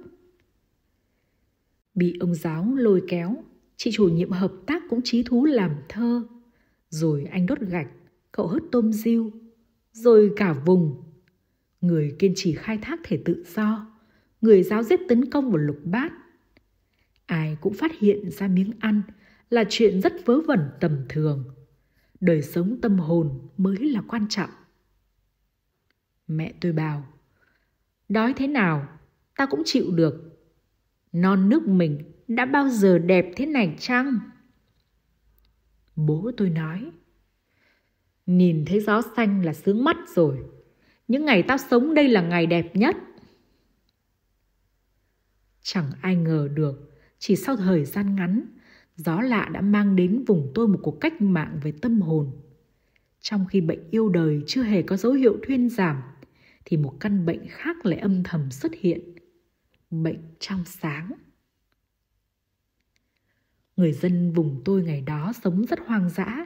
Bị 1.96 2.18
ông 2.20 2.36
giáo 2.36 2.76
lôi 2.76 3.04
kéo, 3.08 3.44
chị 3.78 3.92
chủ 3.94 4.10
nhiệm 4.10 4.30
hợp 4.32 4.54
tác 4.66 4.84
cũng 4.90 5.02
trí 5.04 5.24
thú 5.24 5.46
làm 5.46 5.72
thơ. 5.90 6.24
Rồi 6.90 7.26
anh 7.32 7.46
đốt 7.46 7.60
gạch, 7.60 7.88
cậu 8.32 8.48
hớt 8.48 8.64
tôm 8.72 8.94
diêu, 8.94 9.32
rồi 9.94 10.32
cả 10.36 10.54
vùng. 10.66 11.04
Người 11.82 12.16
kiên 12.20 12.34
trì 12.36 12.54
khai 12.54 12.78
thác 12.78 13.00
thể 13.04 13.22
tự 13.26 13.44
do, 13.56 13.98
người 14.42 14.64
giáo 14.64 14.84
giết 14.84 15.00
tấn 15.08 15.30
công 15.30 15.52
vào 15.52 15.58
lục 15.58 15.80
bát. 15.84 16.14
Ai 17.26 17.58
cũng 17.62 17.74
phát 17.74 18.00
hiện 18.00 18.32
ra 18.32 18.48
miếng 18.48 18.72
ăn 18.80 19.02
là 19.50 19.64
chuyện 19.70 20.02
rất 20.02 20.14
vớ 20.26 20.42
vẩn 20.42 20.60
tầm 20.80 20.98
thường. 21.10 21.44
Đời 22.20 22.42
sống 22.42 22.78
tâm 22.82 23.00
hồn 23.00 23.40
mới 23.58 23.78
là 23.78 24.02
quan 24.08 24.26
trọng. 24.30 24.50
Mẹ 26.32 26.54
tôi 26.62 26.72
bảo, 26.72 27.06
đói 28.10 28.34
thế 28.34 28.48
nào, 28.48 28.88
ta 29.36 29.46
cũng 29.46 29.62
chịu 29.66 29.92
được. 29.92 30.40
Non 31.12 31.50
nước 31.50 31.68
mình 31.68 32.12
đã 32.28 32.46
bao 32.46 32.70
giờ 32.70 33.00
đẹp 33.00 33.26
thế 33.36 33.46
này 33.46 33.76
chăng? 33.80 34.20
Bố 35.96 36.32
tôi 36.38 36.50
nói, 36.50 36.92
nhìn 38.26 38.66
thấy 38.66 38.80
gió 38.80 39.02
xanh 39.16 39.46
là 39.46 39.54
sướng 39.54 39.84
mắt 39.84 39.98
rồi. 40.16 40.38
Những 41.08 41.26
ngày 41.26 41.44
tao 41.44 41.58
sống 41.58 41.94
đây 41.94 42.08
là 42.08 42.22
ngày 42.22 42.46
đẹp 42.46 42.76
nhất. 42.76 42.96
Chẳng 45.62 45.92
ai 46.02 46.16
ngờ 46.16 46.50
được, 46.54 46.92
chỉ 47.20 47.36
sau 47.36 47.56
thời 47.56 47.86
gian 47.86 48.16
ngắn, 48.16 48.46
gió 48.96 49.22
lạ 49.22 49.50
đã 49.54 49.62
mang 49.62 49.96
đến 49.96 50.24
vùng 50.28 50.52
tôi 50.56 50.68
một 50.68 50.80
cuộc 50.82 51.02
cách 51.02 51.22
mạng 51.22 51.60
về 51.64 51.72
tâm 51.82 52.02
hồn. 52.02 52.32
Trong 53.22 53.46
khi 53.50 53.62
bệnh 53.62 53.90
yêu 53.92 54.10
đời 54.10 54.42
chưa 54.48 54.64
hề 54.64 54.82
có 54.82 54.98
dấu 54.98 55.14
hiệu 55.14 55.38
thuyên 55.48 55.70
giảm, 55.70 56.02
thì 56.66 56.78
một 56.78 56.98
căn 57.00 57.26
bệnh 57.26 57.48
khác 57.48 57.86
lại 57.86 58.00
âm 58.00 58.24
thầm 58.24 58.52
xuất 58.52 58.72
hiện. 58.80 59.00
Bệnh 59.90 60.20
trong 60.40 60.66
sáng. 60.66 61.12
Người 63.78 63.92
dân 63.92 64.32
vùng 64.32 64.62
tôi 64.66 64.84
ngày 64.84 65.02
đó 65.02 65.34
sống 65.44 65.66
rất 65.66 65.80
hoang 65.86 66.10
dã. 66.10 66.46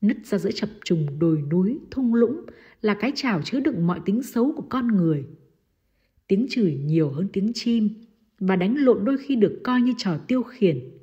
Nứt 0.00 0.16
ra 0.26 0.38
giữa 0.38 0.50
chập 0.50 0.68
trùng 0.84 1.18
đồi 1.18 1.42
núi, 1.50 1.78
thung 1.90 2.14
lũng 2.14 2.46
là 2.82 2.94
cái 3.00 3.12
chảo 3.14 3.42
chứa 3.42 3.60
đựng 3.60 3.86
mọi 3.86 4.00
tính 4.04 4.22
xấu 4.22 4.52
của 4.56 4.66
con 4.68 4.88
người. 4.88 5.26
Tiếng 6.26 6.46
chửi 6.50 6.74
nhiều 6.84 7.10
hơn 7.10 7.28
tiếng 7.32 7.52
chim 7.54 7.90
và 8.40 8.56
đánh 8.56 8.76
lộn 8.76 9.04
đôi 9.04 9.18
khi 9.18 9.36
được 9.36 9.60
coi 9.64 9.80
như 9.80 9.94
trò 9.96 10.18
tiêu 10.28 10.42
khiển. 10.42 10.98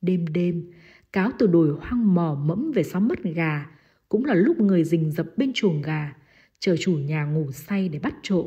Đêm 0.00 0.26
đêm, 0.26 0.72
cáo 1.12 1.30
từ 1.38 1.46
đồi 1.46 1.76
hoang 1.80 2.14
mò 2.14 2.42
mẫm 2.44 2.72
về 2.74 2.82
xóm 2.82 3.08
mất 3.08 3.22
gà 3.22 3.66
cũng 4.08 4.24
là 4.24 4.34
lúc 4.34 4.60
người 4.60 4.84
rình 4.84 5.10
rập 5.10 5.26
bên 5.36 5.52
chuồng 5.54 5.82
gà 5.82 6.14
chờ 6.60 6.76
chủ 6.76 6.98
nhà 6.98 7.24
ngủ 7.24 7.52
say 7.52 7.88
để 7.88 7.98
bắt 7.98 8.14
trộm. 8.22 8.46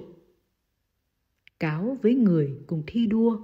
Cáo 1.60 1.98
với 2.02 2.16
người 2.16 2.52
cùng 2.68 2.84
thi 2.88 3.08
đua, 3.08 3.40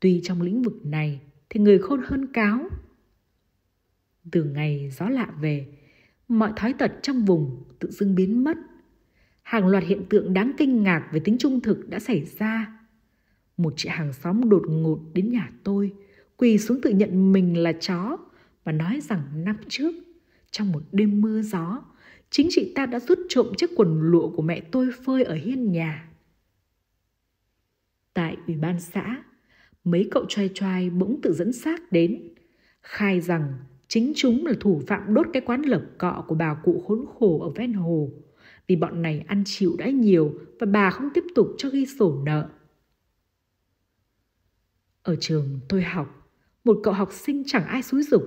tuy 0.00 0.20
trong 0.24 0.42
lĩnh 0.42 0.62
vực 0.62 0.86
này 0.86 1.20
thì 1.50 1.60
người 1.60 1.78
khôn 1.78 2.00
hơn 2.04 2.26
cáo. 2.32 2.68
Từ 4.32 4.44
ngày 4.44 4.90
gió 4.98 5.08
lạ 5.08 5.32
về, 5.40 5.66
mọi 6.28 6.52
thói 6.56 6.72
tật 6.72 6.92
trong 7.02 7.24
vùng 7.24 7.64
tự 7.78 7.90
dưng 7.90 8.14
biến 8.14 8.44
mất. 8.44 8.56
Hàng 9.42 9.66
loạt 9.66 9.84
hiện 9.84 10.02
tượng 10.10 10.34
đáng 10.34 10.52
kinh 10.58 10.82
ngạc 10.82 11.08
về 11.12 11.20
tính 11.20 11.38
trung 11.38 11.60
thực 11.60 11.88
đã 11.88 11.98
xảy 11.98 12.24
ra. 12.24 12.80
Một 13.56 13.74
chị 13.76 13.88
hàng 13.88 14.12
xóm 14.12 14.48
đột 14.48 14.62
ngột 14.68 15.00
đến 15.14 15.30
nhà 15.30 15.50
tôi, 15.64 15.92
quỳ 16.36 16.58
xuống 16.58 16.80
tự 16.80 16.90
nhận 16.90 17.32
mình 17.32 17.56
là 17.56 17.72
chó 17.72 18.16
và 18.64 18.72
nói 18.72 19.00
rằng 19.00 19.44
năm 19.44 19.56
trước, 19.68 19.94
trong 20.50 20.72
một 20.72 20.82
đêm 20.92 21.20
mưa 21.20 21.42
gió, 21.42 21.84
chính 22.34 22.48
chị 22.50 22.72
ta 22.74 22.86
đã 22.86 23.00
rút 23.00 23.18
trộm 23.28 23.52
chiếc 23.56 23.70
quần 23.76 24.00
lụa 24.00 24.30
của 24.30 24.42
mẹ 24.42 24.60
tôi 24.60 24.90
phơi 25.04 25.22
ở 25.24 25.34
hiên 25.34 25.72
nhà. 25.72 26.08
Tại 28.14 28.36
ủy 28.46 28.56
ban 28.56 28.80
xã, 28.80 29.22
mấy 29.84 30.08
cậu 30.10 30.24
trai 30.28 30.50
trai 30.54 30.90
bỗng 30.90 31.20
tự 31.22 31.32
dẫn 31.32 31.52
xác 31.52 31.92
đến, 31.92 32.34
khai 32.82 33.20
rằng 33.20 33.54
chính 33.88 34.12
chúng 34.16 34.46
là 34.46 34.52
thủ 34.60 34.82
phạm 34.86 35.14
đốt 35.14 35.26
cái 35.32 35.42
quán 35.46 35.62
lợp 35.62 35.82
cọ 35.98 36.24
của 36.28 36.34
bà 36.34 36.54
cụ 36.54 36.84
khốn 36.86 37.04
khổ 37.18 37.40
ở 37.40 37.50
ven 37.50 37.72
hồ, 37.72 38.10
vì 38.66 38.76
bọn 38.76 39.02
này 39.02 39.24
ăn 39.26 39.42
chịu 39.46 39.76
đã 39.78 39.90
nhiều 39.90 40.34
và 40.60 40.66
bà 40.66 40.90
không 40.90 41.08
tiếp 41.14 41.24
tục 41.34 41.48
cho 41.58 41.68
ghi 41.68 41.86
sổ 41.86 42.22
nợ. 42.26 42.48
Ở 45.02 45.16
trường 45.20 45.60
tôi 45.68 45.82
học, 45.82 46.30
một 46.64 46.80
cậu 46.82 46.94
học 46.94 47.12
sinh 47.12 47.42
chẳng 47.46 47.66
ai 47.66 47.82
xúi 47.82 48.02
dục, 48.02 48.22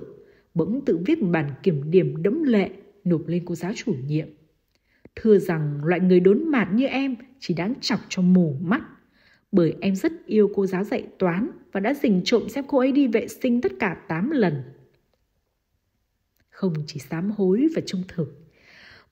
bỗng 0.54 0.86
tự 0.86 1.00
viết 1.06 1.22
một 1.22 1.30
bản 1.32 1.52
kiểm 1.64 1.92
điểm 1.92 2.24
đẫm 2.24 2.44
lệ 2.44 2.72
nộp 3.10 3.28
lên 3.28 3.44
cô 3.46 3.56
giáo 3.56 3.72
chủ 3.76 3.96
nhiệm. 4.06 4.28
Thưa 5.16 5.40
rằng 5.40 5.84
loại 5.84 6.00
người 6.00 6.20
đốn 6.20 6.52
mạt 6.52 6.68
như 6.74 6.88
em 6.88 7.16
chỉ 7.40 7.54
đáng 7.54 7.74
chọc 7.82 8.00
cho 8.10 8.22
mù 8.22 8.58
mắt. 8.62 8.82
Bởi 9.52 9.76
em 9.82 9.96
rất 9.96 10.12
yêu 10.26 10.52
cô 10.56 10.66
giáo 10.66 10.84
dạy 10.84 11.08
toán 11.20 11.50
và 11.72 11.80
đã 11.80 11.94
dình 11.94 12.22
trộm 12.26 12.50
xem 12.50 12.66
cô 12.68 12.80
ấy 12.80 12.92
đi 12.92 13.08
vệ 13.08 13.28
sinh 13.28 13.62
tất 13.62 13.72
cả 13.80 13.98
8 14.08 14.32
lần. 14.32 14.64
Không 16.50 16.74
chỉ 16.88 17.00
sám 17.00 17.32
hối 17.32 17.68
và 17.76 17.82
trung 17.86 18.04
thực, 18.08 18.48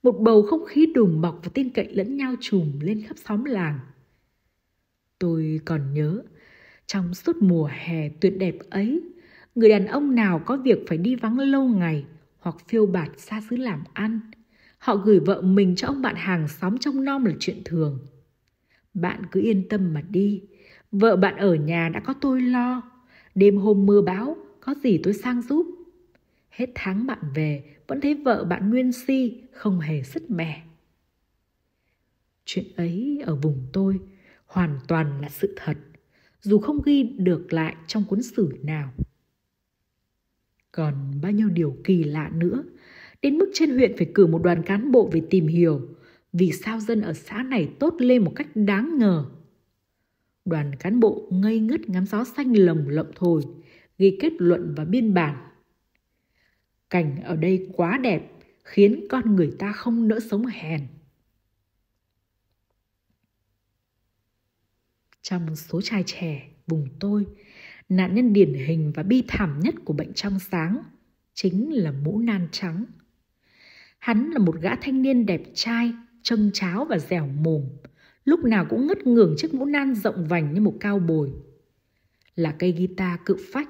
một 0.02 0.12
bầu 0.12 0.42
không 0.42 0.64
khí 0.66 0.86
đùm 0.94 1.20
bọc 1.20 1.40
và 1.44 1.50
tin 1.54 1.70
cậy 1.70 1.88
lẫn 1.94 2.16
nhau 2.16 2.34
trùm 2.40 2.80
lên 2.80 3.02
khắp 3.02 3.16
xóm 3.18 3.44
làng. 3.44 3.78
Tôi 5.18 5.60
còn 5.64 5.94
nhớ, 5.94 6.22
trong 6.86 7.14
suốt 7.14 7.36
mùa 7.36 7.70
hè 7.72 8.08
tuyệt 8.20 8.38
đẹp 8.38 8.54
ấy, 8.70 9.02
người 9.54 9.68
đàn 9.68 9.86
ông 9.86 10.14
nào 10.14 10.42
có 10.46 10.56
việc 10.56 10.78
phải 10.86 10.98
đi 10.98 11.14
vắng 11.14 11.38
lâu 11.38 11.68
ngày 11.68 12.04
hoặc 12.46 12.56
phiêu 12.68 12.86
bạt 12.86 13.08
xa 13.16 13.40
xứ 13.50 13.56
làm 13.56 13.84
ăn. 13.92 14.20
Họ 14.78 14.96
gửi 14.96 15.20
vợ 15.20 15.40
mình 15.42 15.76
cho 15.76 15.88
ông 15.88 16.02
bạn 16.02 16.14
hàng 16.16 16.48
xóm 16.48 16.78
trông 16.78 17.04
nom 17.04 17.24
là 17.24 17.32
chuyện 17.40 17.62
thường. 17.64 17.98
Bạn 18.94 19.22
cứ 19.32 19.40
yên 19.40 19.68
tâm 19.68 19.94
mà 19.94 20.00
đi. 20.00 20.42
Vợ 20.92 21.16
bạn 21.16 21.36
ở 21.36 21.54
nhà 21.54 21.88
đã 21.88 22.00
có 22.00 22.14
tôi 22.20 22.40
lo. 22.40 22.82
Đêm 23.34 23.56
hôm 23.56 23.86
mưa 23.86 24.02
bão, 24.02 24.36
có 24.60 24.74
gì 24.82 25.00
tôi 25.02 25.14
sang 25.14 25.42
giúp. 25.42 25.66
Hết 26.50 26.66
tháng 26.74 27.06
bạn 27.06 27.18
về, 27.34 27.64
vẫn 27.86 28.00
thấy 28.00 28.14
vợ 28.14 28.44
bạn 28.44 28.70
nguyên 28.70 28.92
si, 28.92 29.42
không 29.52 29.80
hề 29.80 30.02
sứt 30.02 30.30
mẻ. 30.30 30.62
Chuyện 32.44 32.66
ấy 32.76 33.22
ở 33.26 33.36
vùng 33.36 33.66
tôi 33.72 34.00
hoàn 34.46 34.78
toàn 34.88 35.20
là 35.20 35.28
sự 35.28 35.54
thật, 35.56 35.76
dù 36.40 36.58
không 36.58 36.82
ghi 36.84 37.02
được 37.02 37.52
lại 37.52 37.76
trong 37.86 38.04
cuốn 38.04 38.22
sử 38.22 38.58
nào. 38.62 38.92
Còn 40.76 41.20
bao 41.22 41.32
nhiêu 41.32 41.48
điều 41.48 41.76
kỳ 41.84 42.04
lạ 42.04 42.30
nữa, 42.34 42.64
đến 43.22 43.38
mức 43.38 43.50
trên 43.54 43.70
huyện 43.70 43.96
phải 43.96 44.10
cử 44.14 44.26
một 44.26 44.42
đoàn 44.42 44.62
cán 44.62 44.92
bộ 44.92 45.10
về 45.12 45.22
tìm 45.30 45.46
hiểu 45.46 45.88
vì 46.32 46.52
sao 46.52 46.80
dân 46.80 47.00
ở 47.00 47.12
xã 47.12 47.42
này 47.42 47.68
tốt 47.80 47.94
lên 47.98 48.24
một 48.24 48.32
cách 48.36 48.48
đáng 48.54 48.98
ngờ. 48.98 49.24
Đoàn 50.44 50.72
cán 50.78 51.00
bộ 51.00 51.28
ngây 51.32 51.60
ngất 51.60 51.88
ngắm 51.88 52.06
gió 52.06 52.24
xanh 52.24 52.52
lồng 52.52 52.88
lộng 52.88 53.10
thổi, 53.14 53.42
ghi 53.98 54.18
kết 54.20 54.32
luận 54.38 54.74
và 54.76 54.84
biên 54.84 55.14
bản. 55.14 55.36
Cảnh 56.90 57.22
ở 57.22 57.36
đây 57.36 57.68
quá 57.72 57.98
đẹp, 58.02 58.32
khiến 58.64 59.06
con 59.10 59.36
người 59.36 59.52
ta 59.58 59.72
không 59.72 60.08
nỡ 60.08 60.20
sống 60.20 60.46
hèn. 60.46 60.80
Trong 65.22 65.56
số 65.56 65.80
trai 65.82 66.02
trẻ 66.06 66.48
vùng 66.66 66.88
tôi, 67.00 67.26
nạn 67.88 68.14
nhân 68.14 68.32
điển 68.32 68.54
hình 68.54 68.92
và 68.94 69.02
bi 69.02 69.22
thảm 69.28 69.60
nhất 69.60 69.74
của 69.84 69.92
bệnh 69.92 70.12
trong 70.12 70.38
sáng 70.38 70.78
chính 71.34 71.72
là 71.72 71.92
mũ 71.92 72.18
nan 72.18 72.48
trắng. 72.52 72.84
Hắn 73.98 74.30
là 74.30 74.38
một 74.38 74.56
gã 74.60 74.76
thanh 74.76 75.02
niên 75.02 75.26
đẹp 75.26 75.42
trai, 75.54 75.92
trông 76.22 76.50
cháo 76.54 76.84
và 76.84 76.98
dẻo 76.98 77.26
mồm, 77.26 77.62
lúc 78.24 78.44
nào 78.44 78.66
cũng 78.70 78.86
ngất 78.86 79.06
ngường 79.06 79.34
chiếc 79.38 79.54
mũ 79.54 79.64
nan 79.64 79.94
rộng 79.94 80.26
vành 80.28 80.54
như 80.54 80.60
một 80.60 80.74
cao 80.80 80.98
bồi. 80.98 81.30
Là 82.34 82.54
cây 82.58 82.72
guitar 82.72 83.20
cự 83.24 83.36
phách, 83.52 83.68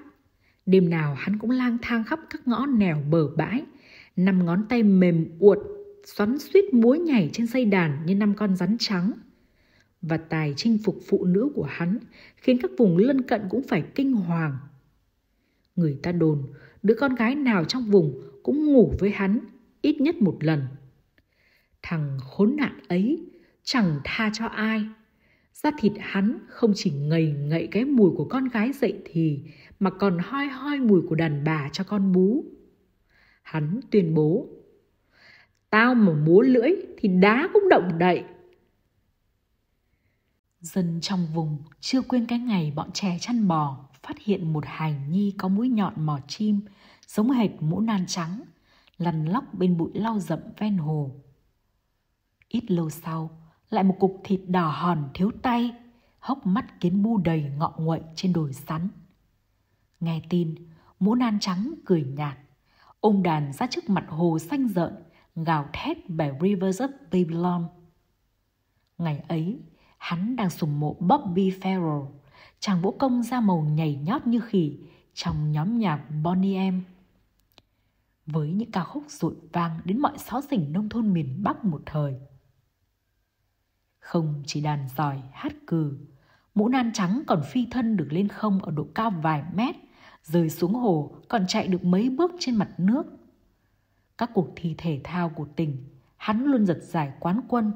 đêm 0.67 0.91
nào 0.91 1.15
hắn 1.15 1.39
cũng 1.39 1.51
lang 1.51 1.79
thang 1.83 2.05
khắp 2.05 2.21
các 2.31 2.49
ngõ 2.49 2.67
nẻo 2.67 3.03
bờ 3.11 3.29
bãi, 3.37 3.65
năm 4.17 4.47
ngón 4.47 4.67
tay 4.69 4.83
mềm 4.83 5.39
uột, 5.39 5.59
xoắn 6.05 6.39
suýt 6.39 6.75
múa 6.75 6.95
nhảy 6.95 7.31
trên 7.33 7.47
dây 7.47 7.65
đàn 7.65 8.07
như 8.07 8.15
năm 8.15 8.35
con 8.35 8.57
rắn 8.57 8.77
trắng– 8.79 9.13
và 10.03 10.17
tài 10.17 10.55
chinh 10.57 10.79
phục 10.85 10.99
phụ 11.09 11.25
nữ 11.25 11.51
của 11.55 11.63
hắn, 11.63 11.99
khiến 12.37 12.59
các 12.63 12.71
vùng 12.79 12.97
lân 12.97 13.23
cận 13.23 13.43
cũng 13.51 13.63
phải 13.69 13.85
kinh 13.95 14.13
hoàng. 14.13 14.59
Người 15.77 15.99
ta 16.03 16.13
đồn, 16.13 16.43
đứa 16.83 16.95
con 16.95 17.15
gái 17.15 17.35
nào 17.35 17.65
trong 17.65 17.85
vùng 17.85 18.23
cũng 18.43 18.67
ngủ 18.67 18.95
với 18.99 19.11
hắn 19.11 19.39
ít 19.83 20.01
nhất 20.01 20.17
một 20.17 20.37
lần. 20.41 20.63
Thằng 21.83 22.19
khốn 22.23 22.57
nạn 22.57 22.81
ấy 22.89 23.27
chẳng 23.63 24.01
tha 24.05 24.31
cho 24.35 24.47
ai. 24.47 24.87
Da 25.53 25.71
thịt 25.79 25.93
hắn 26.01 26.39
không 26.49 26.73
chỉ 26.75 26.91
ngầy 26.91 27.33
ngậy 27.33 27.69
cái 27.71 27.85
mùi 27.85 28.11
của 28.17 28.25
con 28.25 28.49
gái 28.49 28.73
dậy 28.73 29.03
thì, 29.05 29.41
mà 29.81 29.91
còn 29.91 30.19
hoi 30.19 30.47
hoi 30.47 30.79
mùi 30.79 31.01
của 31.09 31.15
đàn 31.15 31.45
bà 31.45 31.69
cho 31.73 31.85
con 31.85 32.13
bú. 32.13 32.45
Hắn 33.43 33.81
tuyên 33.91 34.15
bố, 34.15 34.49
Tao 35.71 35.95
mà 35.95 36.13
múa 36.13 36.41
lưỡi 36.41 36.71
thì 36.99 37.09
đá 37.09 37.49
cũng 37.53 37.69
động 37.69 37.99
đậy. 37.99 38.25
Dân 40.67 41.01
trong 41.01 41.27
vùng 41.27 41.59
chưa 41.81 42.03
quên 42.03 42.27
cái 42.27 42.39
ngày 42.39 42.73
bọn 42.77 42.91
trẻ 42.93 43.19
chăn 43.21 43.49
bò 43.49 43.89
phát 44.03 44.19
hiện 44.19 44.53
một 44.53 44.65
hài 44.67 44.97
nhi 45.09 45.35
có 45.39 45.49
mũi 45.49 45.69
nhọn 45.69 46.07
mỏ 46.07 46.19
chim, 46.29 46.61
giống 47.07 47.31
hệt 47.31 47.51
mũ 47.61 47.81
nan 47.81 48.05
trắng, 48.07 48.43
lăn 48.99 49.25
lóc 49.25 49.45
bên 49.55 49.77
bụi 49.77 49.91
lau 49.95 50.19
rậm 50.19 50.39
ven 50.59 50.77
hồ. 50.77 51.11
Ít 52.49 52.71
lâu 52.71 52.91
sau, 52.91 53.31
lại 53.71 53.85
một 53.85 53.97
cục 54.01 54.21
thịt 54.25 54.41
đỏ 54.47 54.69
hòn 54.69 55.09
thiếu 55.15 55.31
tay, 55.43 55.73
hốc 56.19 56.47
mắt 56.47 56.81
kiến 56.81 57.03
bu 57.03 57.19
đầy 57.19 57.43
ngọ 57.59 57.75
nguậy 57.77 58.01
trên 58.15 58.33
đồi 58.33 58.53
sắn. 58.53 58.89
Nghe 60.01 60.23
tin, 60.31 60.55
mũ 61.01 61.15
nan 61.15 61.39
trắng 61.41 61.75
cười 61.85 62.05
nhạt, 62.05 62.39
ôm 63.01 63.23
đàn 63.23 63.53
ra 63.53 63.67
trước 63.67 63.91
mặt 63.91 64.05
hồ 64.09 64.39
xanh 64.39 64.69
rợn, 64.69 64.93
gào 65.37 65.69
thét 65.73 66.11
bài 66.11 66.33
Rivers 66.41 66.83
of 66.83 66.89
Babylon. 67.13 67.69
Ngày 68.99 69.25
ấy, 69.29 69.61
hắn 69.99 70.37
đang 70.37 70.51
sùng 70.51 70.81
mộ 70.81 70.95
Bobby 71.01 71.51
Farrell, 71.51 72.07
chàng 72.59 72.83
vũ 72.83 72.91
công 72.91 73.23
da 73.23 73.41
màu 73.41 73.61
nhảy 73.61 73.97
nhót 73.97 74.27
như 74.27 74.41
khỉ 74.41 74.79
trong 75.15 75.53
nhóm 75.53 75.79
nhạc 75.79 76.05
Bonnie 76.23 76.71
M. 76.71 76.81
Với 78.27 78.53
những 78.53 78.71
ca 78.71 78.85
khúc 78.85 79.05
rộn 79.09 79.35
vang 79.53 79.81
đến 79.85 80.01
mọi 80.01 80.19
xó 80.19 80.41
xỉnh 80.51 80.73
nông 80.73 80.89
thôn 80.89 81.13
miền 81.13 81.43
Bắc 81.43 81.65
một 81.65 81.83
thời. 81.87 82.15
Không 83.99 84.43
chỉ 84.47 84.61
đàn 84.61 84.89
giỏi 84.97 85.23
hát 85.33 85.53
cừ, 85.67 85.99
mũ 86.55 86.69
nan 86.69 86.93
trắng 86.93 87.23
còn 87.27 87.43
phi 87.53 87.67
thân 87.71 87.97
được 87.97 88.09
lên 88.11 88.29
không 88.29 88.63
ở 88.63 88.73
độ 88.73 88.87
cao 88.95 89.11
vài 89.11 89.43
mét, 89.55 89.77
rơi 90.23 90.51
xuống 90.51 90.75
hồ 90.75 91.17
còn 91.29 91.47
chạy 91.47 91.69
được 91.69 91.85
mấy 91.85 92.11
bước 92.11 92.33
trên 92.39 92.57
mặt 92.57 92.71
nước. 92.79 93.07
Các 94.19 94.31
cuộc 94.35 94.49
thi 94.57 94.75
thể 94.79 95.01
thao 95.05 95.29
của 95.29 95.47
tỉnh, 95.57 95.85
hắn 96.17 96.45
luôn 96.45 96.67
giật 96.67 96.79
giải 96.83 97.13
quán 97.21 97.41
quân. 97.49 97.73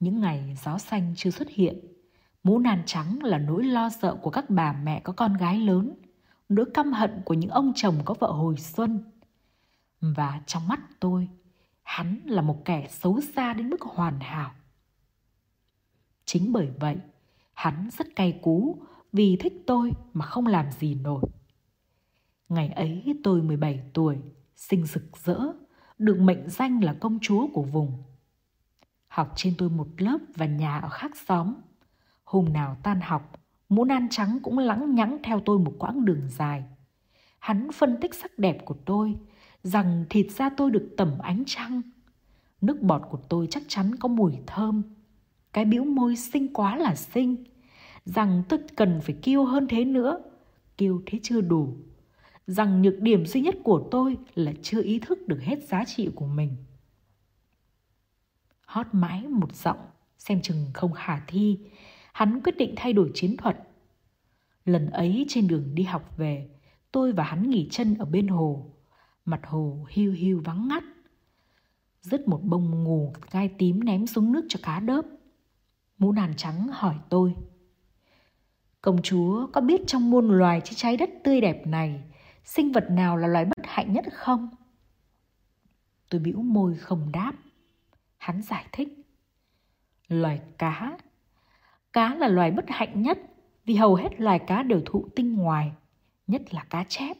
Những 0.00 0.20
ngày 0.20 0.56
gió 0.64 0.78
xanh 0.78 1.14
chưa 1.16 1.30
xuất 1.30 1.48
hiện, 1.48 1.78
mũ 2.42 2.58
nan 2.58 2.82
trắng 2.86 3.22
là 3.22 3.38
nỗi 3.38 3.64
lo 3.64 3.90
sợ 3.90 4.16
của 4.22 4.30
các 4.30 4.50
bà 4.50 4.72
mẹ 4.72 5.00
có 5.00 5.12
con 5.12 5.34
gái 5.34 5.58
lớn, 5.58 5.94
nỗi 6.48 6.66
căm 6.74 6.92
hận 6.92 7.22
của 7.24 7.34
những 7.34 7.50
ông 7.50 7.72
chồng 7.76 7.94
có 8.04 8.14
vợ 8.20 8.32
hồi 8.32 8.56
xuân. 8.56 9.04
Và 10.00 10.40
trong 10.46 10.68
mắt 10.68 10.80
tôi, 11.00 11.28
hắn 11.82 12.20
là 12.24 12.42
một 12.42 12.62
kẻ 12.64 12.86
xấu 12.90 13.20
xa 13.20 13.54
đến 13.54 13.70
mức 13.70 13.82
hoàn 13.82 14.20
hảo. 14.20 14.50
Chính 16.24 16.52
bởi 16.52 16.70
vậy, 16.80 16.96
hắn 17.54 17.88
rất 17.92 18.16
cay 18.16 18.40
cú 18.42 18.82
vì 19.12 19.36
thích 19.36 19.62
tôi 19.66 19.92
mà 20.12 20.24
không 20.26 20.46
làm 20.46 20.70
gì 20.70 20.94
nổi. 20.94 21.22
Ngày 22.48 22.68
ấy 22.68 23.20
tôi 23.24 23.42
17 23.42 23.90
tuổi, 23.94 24.18
sinh 24.56 24.86
rực 24.86 25.16
rỡ, 25.24 25.38
được 25.98 26.20
mệnh 26.20 26.48
danh 26.48 26.84
là 26.84 26.94
công 27.00 27.18
chúa 27.22 27.46
của 27.52 27.62
vùng. 27.62 28.02
Học 29.10 29.32
trên 29.36 29.54
tôi 29.58 29.70
một 29.70 29.86
lớp 29.98 30.18
và 30.36 30.46
nhà 30.46 30.78
ở 30.78 30.88
khác 30.88 31.16
xóm. 31.26 31.54
Hôm 32.24 32.52
nào 32.52 32.76
tan 32.82 33.00
học, 33.00 33.32
mũ 33.68 33.84
nan 33.84 34.08
trắng 34.10 34.38
cũng 34.42 34.58
lắng 34.58 34.94
nhắng 34.94 35.18
theo 35.22 35.40
tôi 35.40 35.58
một 35.58 35.72
quãng 35.78 36.04
đường 36.04 36.28
dài. 36.28 36.64
Hắn 37.38 37.72
phân 37.72 37.96
tích 38.00 38.14
sắc 38.14 38.38
đẹp 38.38 38.64
của 38.64 38.74
tôi, 38.84 39.16
rằng 39.62 40.04
thịt 40.10 40.26
da 40.30 40.50
tôi 40.56 40.70
được 40.70 40.94
tẩm 40.96 41.18
ánh 41.18 41.42
trăng. 41.46 41.82
Nước 42.60 42.82
bọt 42.82 43.02
của 43.10 43.18
tôi 43.28 43.46
chắc 43.50 43.62
chắn 43.68 43.94
có 43.96 44.08
mùi 44.08 44.32
thơm. 44.46 44.82
Cái 45.52 45.64
biểu 45.64 45.84
môi 45.84 46.16
xinh 46.16 46.52
quá 46.52 46.76
là 46.76 46.94
xinh. 46.94 47.44
Rằng 48.04 48.42
tôi 48.48 48.58
cần 48.76 49.00
phải 49.00 49.14
kiêu 49.22 49.44
hơn 49.44 49.66
thế 49.68 49.84
nữa. 49.84 50.22
Kiêu 50.76 51.02
thế 51.06 51.20
chưa 51.22 51.40
đủ. 51.40 51.76
Rằng 52.46 52.82
nhược 52.82 53.00
điểm 53.00 53.26
duy 53.26 53.40
nhất 53.40 53.54
của 53.64 53.88
tôi 53.90 54.16
là 54.34 54.52
chưa 54.62 54.82
ý 54.82 54.98
thức 54.98 55.28
được 55.28 55.40
hết 55.42 55.68
giá 55.68 55.84
trị 55.84 56.10
của 56.14 56.26
mình. 56.26 56.56
Hót 58.70 58.86
mãi 58.92 59.28
một 59.28 59.56
giọng, 59.56 59.78
xem 60.18 60.42
chừng 60.42 60.66
không 60.74 60.92
khả 60.92 61.20
thi. 61.26 61.58
Hắn 62.12 62.40
quyết 62.42 62.56
định 62.56 62.74
thay 62.76 62.92
đổi 62.92 63.10
chiến 63.14 63.36
thuật. 63.36 63.56
Lần 64.64 64.90
ấy 64.90 65.26
trên 65.28 65.48
đường 65.48 65.74
đi 65.74 65.82
học 65.82 66.16
về, 66.16 66.50
tôi 66.92 67.12
và 67.12 67.24
hắn 67.24 67.50
nghỉ 67.50 67.68
chân 67.70 67.94
ở 67.98 68.04
bên 68.04 68.28
hồ. 68.28 68.66
Mặt 69.24 69.40
hồ 69.44 69.86
hiu 69.90 70.12
hiu 70.12 70.42
vắng 70.44 70.68
ngắt 70.68 70.84
dứt 72.02 72.28
một 72.28 72.40
bông 72.42 72.84
ngù 72.84 73.12
gai 73.30 73.50
tím 73.58 73.84
ném 73.84 74.06
xuống 74.06 74.32
nước 74.32 74.44
cho 74.48 74.60
cá 74.62 74.80
đớp. 74.80 75.04
Mũ 75.98 76.12
nàn 76.12 76.34
trắng 76.36 76.68
hỏi 76.72 76.94
tôi. 77.08 77.34
Công 78.80 79.02
chúa 79.02 79.46
có 79.52 79.60
biết 79.60 79.80
trong 79.86 80.10
muôn 80.10 80.30
loài 80.30 80.60
trên 80.64 80.74
trái 80.74 80.96
đất 80.96 81.10
tươi 81.24 81.40
đẹp 81.40 81.66
này, 81.66 82.02
sinh 82.44 82.72
vật 82.72 82.86
nào 82.90 83.16
là 83.16 83.28
loài 83.28 83.44
bất 83.44 83.64
hạnh 83.64 83.92
nhất 83.92 84.04
không? 84.12 84.48
Tôi 86.10 86.20
bĩu 86.20 86.42
môi 86.42 86.76
không 86.76 87.12
đáp. 87.12 87.32
Hắn 88.20 88.42
giải 88.42 88.64
thích. 88.72 88.88
Loài 90.08 90.40
cá. 90.58 90.98
Cá 91.92 92.14
là 92.14 92.28
loài 92.28 92.50
bất 92.50 92.64
hạnh 92.68 93.02
nhất 93.02 93.18
vì 93.64 93.74
hầu 93.74 93.94
hết 93.94 94.20
loài 94.20 94.38
cá 94.38 94.62
đều 94.62 94.80
thụ 94.86 95.08
tinh 95.16 95.36
ngoài, 95.36 95.72
nhất 96.26 96.54
là 96.54 96.64
cá 96.70 96.84
chép. 96.88 97.16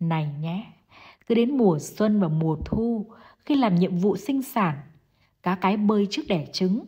Này 0.00 0.28
nhé, 0.40 0.66
cứ 1.26 1.34
đến 1.34 1.56
mùa 1.56 1.78
xuân 1.78 2.20
và 2.20 2.28
mùa 2.28 2.56
thu 2.64 3.06
khi 3.44 3.54
làm 3.54 3.74
nhiệm 3.74 3.96
vụ 3.98 4.16
sinh 4.16 4.42
sản. 4.42 4.76
Cá 5.42 5.54
cái 5.54 5.76
bơi 5.76 6.06
trước 6.10 6.22
đẻ 6.28 6.46
trứng. 6.52 6.84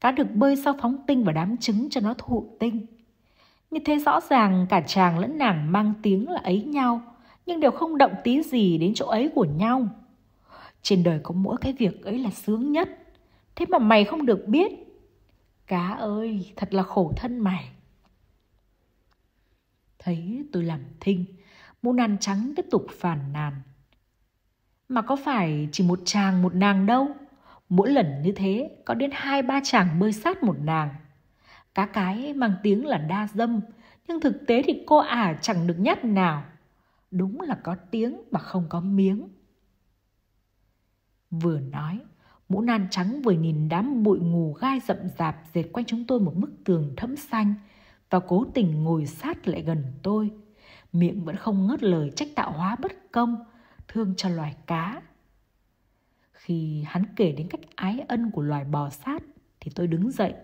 Cá 0.00 0.10
được 0.10 0.30
bơi 0.30 0.56
sau 0.56 0.74
phóng 0.80 0.96
tinh 1.06 1.24
và 1.24 1.32
đám 1.32 1.56
trứng 1.56 1.90
cho 1.90 2.00
nó 2.00 2.14
thụ 2.18 2.56
tinh. 2.60 2.86
Như 3.70 3.80
thế 3.84 3.98
rõ 3.98 4.20
ràng 4.20 4.66
cả 4.70 4.80
chàng 4.80 5.18
lẫn 5.18 5.38
nàng 5.38 5.72
mang 5.72 5.92
tiếng 6.02 6.28
là 6.28 6.40
ấy 6.40 6.62
nhau, 6.62 7.00
nhưng 7.46 7.60
đều 7.60 7.70
không 7.70 7.98
động 7.98 8.14
tí 8.24 8.42
gì 8.42 8.78
đến 8.78 8.92
chỗ 8.94 9.06
ấy 9.06 9.30
của 9.34 9.44
nhau. 9.44 9.88
Trên 10.86 11.02
đời 11.02 11.20
có 11.22 11.32
mỗi 11.32 11.56
cái 11.60 11.72
việc 11.72 12.04
ấy 12.04 12.18
là 12.18 12.30
sướng 12.30 12.72
nhất. 12.72 12.88
Thế 13.56 13.66
mà 13.68 13.78
mày 13.78 14.04
không 14.04 14.26
được 14.26 14.48
biết. 14.48 14.72
Cá 15.66 15.88
ơi, 15.88 16.52
thật 16.56 16.74
là 16.74 16.82
khổ 16.82 17.12
thân 17.16 17.38
mày. 17.38 17.68
Thấy 19.98 20.44
tôi 20.52 20.62
làm 20.62 20.80
thinh, 21.00 21.24
mũ 21.82 21.92
nan 21.92 22.16
trắng 22.20 22.52
tiếp 22.56 22.66
tục 22.70 22.86
phàn 22.90 23.18
nàn. 23.32 23.52
Mà 24.88 25.02
có 25.02 25.16
phải 25.16 25.68
chỉ 25.72 25.84
một 25.84 26.00
chàng 26.04 26.42
một 26.42 26.54
nàng 26.54 26.86
đâu. 26.86 27.08
Mỗi 27.68 27.90
lần 27.90 28.22
như 28.22 28.32
thế 28.32 28.70
có 28.84 28.94
đến 28.94 29.10
hai 29.14 29.42
ba 29.42 29.60
chàng 29.64 29.98
bơi 29.98 30.12
sát 30.12 30.42
một 30.42 30.56
nàng. 30.58 30.94
Cá 31.74 31.86
cái 31.86 32.34
mang 32.34 32.54
tiếng 32.62 32.86
là 32.86 32.98
đa 32.98 33.28
dâm, 33.34 33.60
nhưng 34.08 34.20
thực 34.20 34.46
tế 34.46 34.62
thì 34.66 34.82
cô 34.86 34.98
ả 34.98 35.38
chẳng 35.42 35.66
được 35.66 35.78
nhát 35.78 36.04
nào. 36.04 36.44
Đúng 37.10 37.40
là 37.40 37.58
có 37.62 37.76
tiếng 37.90 38.22
mà 38.30 38.40
không 38.40 38.66
có 38.68 38.80
miếng. 38.80 39.28
Vừa 41.30 41.60
nói, 41.60 42.00
mũ 42.48 42.60
nan 42.60 42.86
trắng 42.90 43.22
vừa 43.22 43.32
nhìn 43.32 43.68
đám 43.68 44.02
bụi 44.02 44.18
ngủ 44.18 44.52
gai 44.52 44.80
rậm 44.80 44.96
rạp 45.18 45.36
dệt 45.54 45.64
quanh 45.72 45.84
chúng 45.84 46.04
tôi 46.04 46.20
một 46.20 46.32
bức 46.34 46.50
tường 46.64 46.94
thẫm 46.96 47.16
xanh 47.16 47.54
và 48.10 48.20
cố 48.20 48.44
tình 48.54 48.84
ngồi 48.84 49.06
sát 49.06 49.48
lại 49.48 49.62
gần 49.62 49.84
tôi. 50.02 50.30
Miệng 50.92 51.24
vẫn 51.24 51.36
không 51.36 51.66
ngớt 51.66 51.82
lời 51.82 52.10
trách 52.16 52.28
tạo 52.34 52.52
hóa 52.52 52.76
bất 52.82 52.92
công, 53.12 53.44
thương 53.88 54.14
cho 54.16 54.28
loài 54.28 54.56
cá. 54.66 55.02
Khi 56.32 56.84
hắn 56.86 57.04
kể 57.16 57.32
đến 57.32 57.48
cách 57.48 57.60
ái 57.74 58.04
ân 58.08 58.30
của 58.30 58.42
loài 58.42 58.64
bò 58.64 58.90
sát 58.90 59.22
thì 59.60 59.72
tôi 59.74 59.86
đứng 59.86 60.10
dậy, 60.10 60.34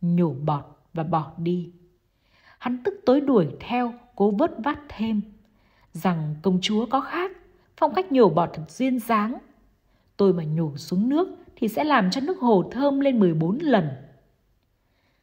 nhổ 0.00 0.34
bọt 0.34 0.64
và 0.94 1.02
bỏ 1.02 1.32
đi. 1.38 1.72
Hắn 2.58 2.82
tức 2.84 2.94
tối 3.06 3.20
đuổi 3.20 3.48
theo, 3.60 3.94
cố 4.16 4.30
vớt 4.30 4.50
vát 4.64 4.78
thêm, 4.88 5.22
rằng 5.92 6.34
công 6.42 6.58
chúa 6.62 6.86
có 6.86 7.00
khác, 7.00 7.30
phong 7.76 7.94
cách 7.94 8.12
nhổ 8.12 8.28
bọt 8.28 8.50
thật 8.54 8.70
duyên 8.70 8.98
dáng. 8.98 9.38
Tôi 10.20 10.32
mà 10.32 10.44
nhổ 10.44 10.76
xuống 10.76 11.08
nước 11.08 11.28
thì 11.56 11.68
sẽ 11.68 11.84
làm 11.84 12.10
cho 12.10 12.20
nước 12.20 12.38
hồ 12.38 12.70
thơm 12.72 13.00
lên 13.00 13.18
14 13.18 13.58
lần. 13.58 13.88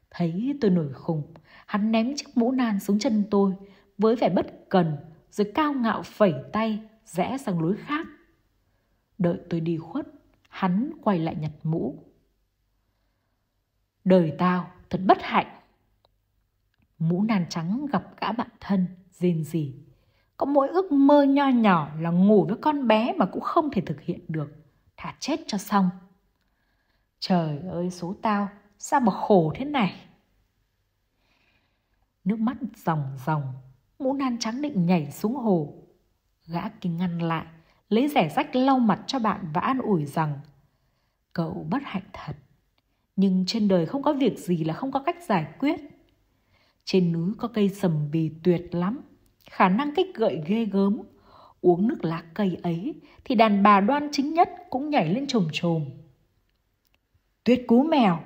Thấy 0.09 0.57
tôi 0.61 0.71
nổi 0.71 0.93
khùng, 0.93 1.33
hắn 1.65 1.91
ném 1.91 2.15
chiếc 2.15 2.37
mũ 2.37 2.51
nan 2.51 2.79
xuống 2.79 2.99
chân 2.99 3.23
tôi 3.31 3.53
với 3.97 4.15
vẻ 4.15 4.29
bất 4.29 4.69
cần 4.69 4.97
rồi 5.31 5.51
cao 5.55 5.73
ngạo 5.73 6.03
phẩy 6.03 6.33
tay 6.53 6.79
rẽ 7.05 7.37
sang 7.37 7.61
lối 7.61 7.75
khác. 7.75 8.07
Đợi 9.17 9.37
tôi 9.49 9.59
đi 9.59 9.77
khuất, 9.77 10.07
hắn 10.49 10.91
quay 11.01 11.19
lại 11.19 11.35
nhặt 11.35 11.51
mũ. 11.63 12.03
Đời 14.03 14.33
tao 14.37 14.71
thật 14.89 15.01
bất 15.05 15.17
hạnh. 15.21 15.59
Mũ 16.99 17.23
nan 17.23 17.45
trắng 17.49 17.85
gặp 17.91 18.03
gã 18.21 18.31
bạn 18.31 18.49
thân, 18.59 18.85
rên 19.11 19.43
gì. 19.43 19.75
Có 20.37 20.45
mỗi 20.45 20.67
ước 20.67 20.91
mơ 20.91 21.23
nho 21.23 21.47
nhỏ 21.47 21.89
là 21.99 22.09
ngủ 22.09 22.45
với 22.45 22.57
con 22.61 22.87
bé 22.87 23.13
mà 23.17 23.25
cũng 23.25 23.43
không 23.43 23.69
thể 23.71 23.81
thực 23.81 24.01
hiện 24.01 24.19
được. 24.27 24.66
Thả 24.97 25.15
chết 25.19 25.39
cho 25.47 25.57
xong. 25.57 25.89
Trời 27.19 27.59
ơi 27.59 27.91
số 27.91 28.15
tao, 28.21 28.49
sao 28.77 28.99
mà 28.99 29.11
khổ 29.11 29.53
thế 29.55 29.65
này? 29.65 29.95
Nước 32.23 32.39
mắt 32.39 32.57
ròng 32.75 33.17
ròng, 33.25 33.53
mũ 33.99 34.13
nan 34.13 34.37
trắng 34.39 34.61
định 34.61 34.85
nhảy 34.85 35.11
xuống 35.11 35.35
hồ 35.35 35.73
Gã 36.47 36.69
kinh 36.69 36.97
ngăn 36.97 37.19
lại, 37.19 37.45
lấy 37.89 38.07
rẻ 38.07 38.29
rách 38.35 38.55
lau 38.55 38.79
mặt 38.79 39.03
cho 39.07 39.19
bạn 39.19 39.47
và 39.53 39.61
an 39.61 39.79
ủi 39.79 40.05
rằng 40.05 40.39
cậu 41.33 41.67
bất 41.69 41.81
hạnh 41.85 42.09
thật. 42.13 42.35
Nhưng 43.15 43.43
trên 43.47 43.67
đời 43.67 43.85
không 43.85 44.03
có 44.03 44.13
việc 44.13 44.39
gì 44.39 44.63
là 44.63 44.73
không 44.73 44.91
có 44.91 44.99
cách 44.99 45.23
giải 45.27 45.47
quyết. 45.59 45.79
Trên 46.85 47.11
núi 47.11 47.31
có 47.37 47.47
cây 47.47 47.69
sầm 47.69 48.11
bì 48.11 48.31
tuyệt 48.43 48.75
lắm, 48.75 49.01
khả 49.49 49.69
năng 49.69 49.95
kích 49.95 50.15
gợi 50.15 50.41
ghê 50.47 50.65
gớm. 50.65 51.01
Uống 51.61 51.87
nước 51.87 52.05
lá 52.05 52.23
cây 52.33 52.57
ấy 52.63 53.01
thì 53.23 53.35
đàn 53.35 53.63
bà 53.63 53.81
đoan 53.81 54.09
chính 54.11 54.33
nhất 54.33 54.49
cũng 54.69 54.89
nhảy 54.89 55.13
lên 55.13 55.27
trồm 55.27 55.47
trồm. 55.51 55.85
Tuyết 57.43 57.63
cú 57.67 57.83
mèo, 57.83 58.19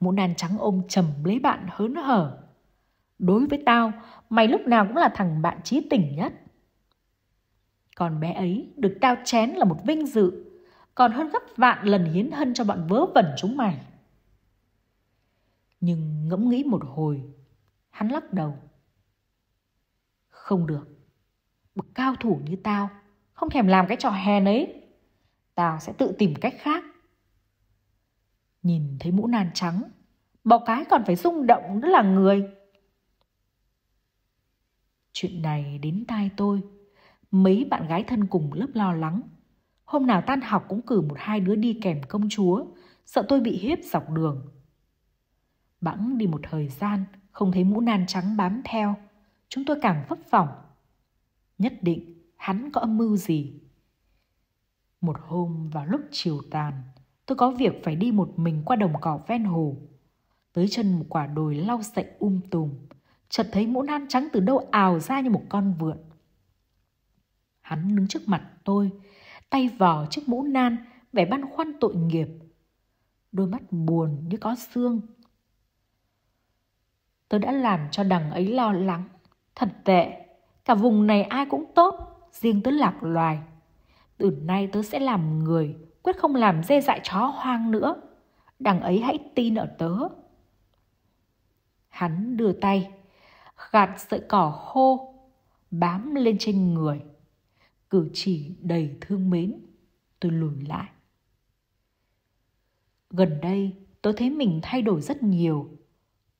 mũ 0.00 0.12
nàn 0.12 0.34
trắng 0.36 0.58
ôm 0.58 0.82
chầm 0.88 1.04
lấy 1.24 1.38
bạn 1.38 1.66
hớn 1.70 1.94
hở. 1.94 2.38
Đối 3.18 3.46
với 3.46 3.62
tao, 3.66 3.92
mày 4.30 4.48
lúc 4.48 4.60
nào 4.60 4.86
cũng 4.86 4.96
là 4.96 5.08
thằng 5.14 5.42
bạn 5.42 5.60
trí 5.64 5.86
tình 5.90 6.16
nhất. 6.16 6.32
Còn 7.96 8.20
bé 8.20 8.32
ấy 8.32 8.72
được 8.76 8.98
tao 9.00 9.16
chén 9.24 9.50
là 9.50 9.64
một 9.64 9.78
vinh 9.86 10.06
dự, 10.06 10.44
còn 10.94 11.12
hơn 11.12 11.28
gấp 11.28 11.42
vạn 11.56 11.86
lần 11.86 12.04
hiến 12.04 12.30
hân 12.30 12.54
cho 12.54 12.64
bọn 12.64 12.86
vớ 12.88 13.06
vẩn 13.14 13.26
chúng 13.36 13.56
mày. 13.56 13.80
Nhưng 15.80 16.28
ngẫm 16.28 16.48
nghĩ 16.48 16.64
một 16.64 16.82
hồi, 16.86 17.22
hắn 17.90 18.08
lắc 18.08 18.32
đầu. 18.32 18.56
Không 20.28 20.66
được, 20.66 20.99
bậc 21.74 21.86
cao 21.94 22.14
thủ 22.20 22.40
như 22.44 22.56
tao, 22.56 22.90
không 23.32 23.50
thèm 23.50 23.66
làm 23.66 23.86
cái 23.86 23.96
trò 23.96 24.10
hèn 24.10 24.44
ấy. 24.44 24.82
Tao 25.54 25.80
sẽ 25.80 25.92
tự 25.92 26.14
tìm 26.18 26.34
cách 26.40 26.54
khác. 26.58 26.84
Nhìn 28.62 28.96
thấy 29.00 29.12
mũ 29.12 29.26
nan 29.26 29.50
trắng, 29.54 29.82
bò 30.44 30.58
cái 30.66 30.84
còn 30.84 31.04
phải 31.04 31.16
rung 31.16 31.46
động 31.46 31.80
nữa 31.80 31.88
là 31.88 32.02
người. 32.02 32.50
Chuyện 35.12 35.42
này 35.42 35.78
đến 35.78 36.04
tai 36.08 36.30
tôi, 36.36 36.62
mấy 37.30 37.66
bạn 37.70 37.86
gái 37.88 38.04
thân 38.04 38.26
cùng 38.26 38.52
lớp 38.52 38.68
lo 38.74 38.92
lắng. 38.92 39.22
Hôm 39.84 40.06
nào 40.06 40.22
tan 40.26 40.40
học 40.40 40.64
cũng 40.68 40.82
cử 40.82 41.00
một 41.00 41.14
hai 41.18 41.40
đứa 41.40 41.54
đi 41.54 41.78
kèm 41.82 42.00
công 42.08 42.28
chúa, 42.28 42.64
sợ 43.06 43.22
tôi 43.28 43.40
bị 43.40 43.58
hiếp 43.58 43.78
dọc 43.84 44.10
đường. 44.10 44.48
Bẵng 45.80 46.18
đi 46.18 46.26
một 46.26 46.40
thời 46.42 46.68
gian, 46.68 47.04
không 47.30 47.52
thấy 47.52 47.64
mũ 47.64 47.80
nan 47.80 48.06
trắng 48.06 48.36
bám 48.36 48.62
theo, 48.64 48.94
chúng 49.48 49.64
tôi 49.64 49.78
càng 49.82 50.04
vấp 50.08 50.18
phỏng 50.30 50.48
Nhất 51.60 51.72
định 51.82 52.22
hắn 52.36 52.70
có 52.72 52.80
âm 52.80 52.98
mưu 52.98 53.16
gì. 53.16 53.60
Một 55.00 55.16
hôm 55.20 55.70
vào 55.70 55.86
lúc 55.86 56.00
chiều 56.10 56.40
tàn, 56.50 56.82
tôi 57.26 57.36
có 57.36 57.50
việc 57.50 57.72
phải 57.84 57.96
đi 57.96 58.12
một 58.12 58.32
mình 58.36 58.62
qua 58.64 58.76
đồng 58.76 58.92
cỏ 59.00 59.20
ven 59.28 59.44
hồ. 59.44 59.76
Tới 60.52 60.68
chân 60.68 60.92
một 60.92 61.04
quả 61.08 61.26
đồi 61.26 61.54
lau 61.54 61.82
sậy 61.82 62.06
um 62.18 62.40
tùm, 62.50 62.70
chợt 63.28 63.48
thấy 63.52 63.66
mũ 63.66 63.82
nan 63.82 64.06
trắng 64.08 64.28
từ 64.32 64.40
đâu 64.40 64.68
ào 64.70 65.00
ra 65.00 65.20
như 65.20 65.30
một 65.30 65.42
con 65.48 65.74
vượn. 65.78 65.96
Hắn 67.60 67.96
đứng 67.96 68.08
trước 68.08 68.28
mặt 68.28 68.50
tôi, 68.64 68.90
tay 69.50 69.68
vò 69.78 70.06
chiếc 70.06 70.28
mũ 70.28 70.42
nan, 70.42 70.76
vẻ 71.12 71.24
băn 71.24 71.50
khoăn 71.50 71.72
tội 71.80 71.94
nghiệp. 71.94 72.28
Đôi 73.32 73.46
mắt 73.46 73.72
buồn 73.72 74.28
như 74.28 74.36
có 74.36 74.56
xương. 74.56 75.00
Tôi 77.28 77.40
đã 77.40 77.52
làm 77.52 77.88
cho 77.90 78.04
đằng 78.04 78.30
ấy 78.30 78.48
lo 78.48 78.72
lắng. 78.72 79.08
Thật 79.54 79.68
tệ, 79.84 80.19
cả 80.70 80.74
vùng 80.74 81.06
này 81.06 81.22
ai 81.22 81.46
cũng 81.46 81.64
tốt, 81.74 81.94
riêng 82.32 82.62
tớ 82.62 82.70
lạc 82.70 83.02
loài. 83.02 83.38
Từ 84.18 84.30
nay 84.30 84.66
tớ 84.66 84.82
sẽ 84.82 84.98
làm 84.98 85.44
người, 85.44 85.76
quyết 86.02 86.18
không 86.18 86.34
làm 86.34 86.62
dê 86.62 86.80
dại 86.80 87.00
chó 87.02 87.26
hoang 87.26 87.70
nữa. 87.70 88.02
Đằng 88.58 88.80
ấy 88.80 89.00
hãy 89.00 89.18
tin 89.34 89.54
ở 89.54 89.66
tớ. 89.78 89.96
Hắn 91.88 92.36
đưa 92.36 92.52
tay, 92.52 92.90
gạt 93.70 93.90
sợi 93.98 94.20
cỏ 94.28 94.50
khô, 94.50 95.14
bám 95.70 96.14
lên 96.14 96.36
trên 96.38 96.74
người. 96.74 97.00
Cử 97.90 98.10
chỉ 98.12 98.54
đầy 98.60 98.96
thương 99.00 99.30
mến, 99.30 99.60
tôi 100.20 100.32
lùi 100.32 100.54
lại. 100.68 100.88
Gần 103.10 103.38
đây, 103.42 103.76
tôi 104.02 104.12
thấy 104.12 104.30
mình 104.30 104.60
thay 104.62 104.82
đổi 104.82 105.00
rất 105.00 105.22
nhiều. 105.22 105.70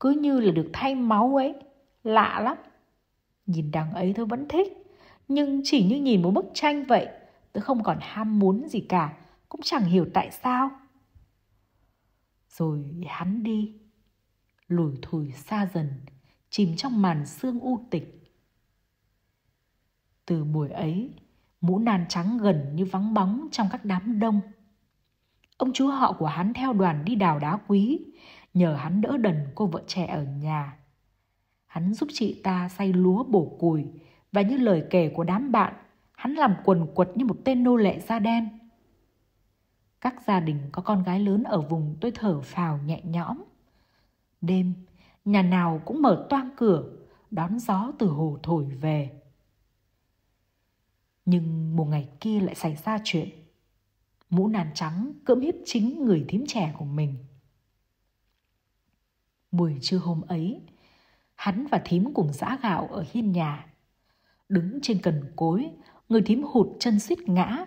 Cứ 0.01 0.11
như 0.11 0.41
là 0.41 0.53
được 0.53 0.71
thay 0.73 0.95
máu 0.95 1.37
ấy. 1.37 1.55
Lạ 2.05 2.41
lắm. 2.45 2.57
Nhìn 3.47 3.71
đằng 3.71 3.95
ấy 3.95 4.13
tôi 4.17 4.27
vẫn 4.27 4.49
thích. 4.49 4.69
Nhưng 5.29 5.61
chỉ 5.65 5.85
như 5.85 6.01
nhìn 6.01 6.23
một 6.23 6.31
bức 6.31 6.47
tranh 6.55 6.85
vậy. 6.85 7.09
Tôi 7.53 7.63
không 7.63 7.83
còn 7.83 7.99
ham 8.01 8.39
muốn 8.39 8.69
gì 8.69 8.81
cả. 8.81 9.17
Cũng 9.49 9.61
chẳng 9.65 9.85
hiểu 9.85 10.07
tại 10.15 10.31
sao. 10.31 10.71
Rồi 12.49 12.85
hắn 13.07 13.43
đi. 13.43 13.75
Lùi 14.69 14.93
thủi 15.03 15.33
xa 15.33 15.69
dần 15.75 15.89
chìm 16.51 16.77
trong 16.77 17.03
màn 17.03 17.27
sương 17.27 17.61
u 17.61 17.87
tịch. 17.91 18.35
Từ 20.27 20.45
buổi 20.45 20.71
ấy, 20.71 21.15
mũ 21.61 21.79
nan 21.79 22.05
trắng 22.09 22.39
gần 22.39 22.77
như 22.77 22.85
vắng 22.85 23.15
bóng 23.15 23.49
trong 23.53 23.69
các 23.73 23.85
đám 23.85 24.19
đông. 24.19 24.41
Ông 25.57 25.73
chú 25.73 25.87
họ 25.87 26.13
của 26.13 26.27
hắn 26.27 26.55
theo 26.55 26.73
đoàn 26.73 27.05
đi 27.05 27.15
đào 27.15 27.39
đá 27.39 27.59
quý, 27.69 28.05
nhờ 28.55 28.75
hắn 28.75 29.01
đỡ 29.01 29.17
đần 29.17 29.47
cô 29.55 29.67
vợ 29.67 29.83
trẻ 29.87 30.07
ở 30.07 30.25
nhà. 30.25 30.77
Hắn 31.71 31.95
giúp 31.95 32.09
chị 32.13 32.41
ta 32.43 32.69
say 32.69 32.93
lúa 32.93 33.25
bổ 33.25 33.57
cùi 33.59 33.87
và 34.33 34.43
như 34.43 34.57
lời 34.57 34.85
kể 34.91 35.09
của 35.09 35.25
đám 35.25 35.53
bạn, 35.53 35.75
hắn 36.13 36.35
làm 36.35 36.55
quần 36.65 36.87
quật 36.95 37.09
như 37.15 37.25
một 37.25 37.37
tên 37.45 37.65
nô 37.65 37.77
lệ 37.77 38.01
da 38.01 38.19
đen. 38.19 38.49
Các 40.01 40.15
gia 40.27 40.41
đình 40.41 40.59
có 40.73 40.83
con 40.83 41.03
gái 41.03 41.21
lớn 41.21 41.43
ở 41.43 41.61
vùng 41.61 41.97
tôi 42.01 42.13
thở 42.15 42.41
phào 42.41 42.79
nhẹ 42.79 43.01
nhõm. 43.05 43.43
Đêm, 44.41 44.75
nhà 45.25 45.43
nào 45.43 45.83
cũng 45.85 46.03
mở 46.03 46.27
toang 46.31 46.51
cửa, 46.57 46.93
đón 47.31 47.59
gió 47.59 47.93
từ 47.99 48.09
hồ 48.09 48.39
thổi 48.43 48.65
về. 48.65 49.11
Nhưng 51.25 51.77
một 51.77 51.85
ngày 51.85 52.09
kia 52.21 52.41
lại 52.41 52.55
xảy 52.55 52.77
ra 52.85 52.99
chuyện. 53.05 53.29
Mũ 54.31 54.49
nàn 54.49 54.71
trắng 54.75 55.13
cưỡng 55.25 55.41
hiếp 55.41 55.55
chính 55.65 56.05
người 56.05 56.25
thím 56.29 56.45
trẻ 56.49 56.75
của 56.79 56.85
mình. 56.85 57.15
Buổi 59.53 59.79
trưa 59.81 59.99
hôm 59.99 60.21
ấy, 60.21 60.61
hắn 61.41 61.67
và 61.71 61.81
thím 61.85 62.15
cùng 62.15 62.33
giã 62.33 62.59
gạo 62.63 62.89
ở 62.91 63.05
hiên 63.13 63.33
nhà. 63.33 63.67
Đứng 64.49 64.79
trên 64.83 64.99
cần 65.03 65.33
cối, 65.37 65.71
người 66.09 66.23
thím 66.23 66.43
hụt 66.43 66.67
chân 66.81 67.01
suýt 67.01 67.29
ngã. 67.29 67.65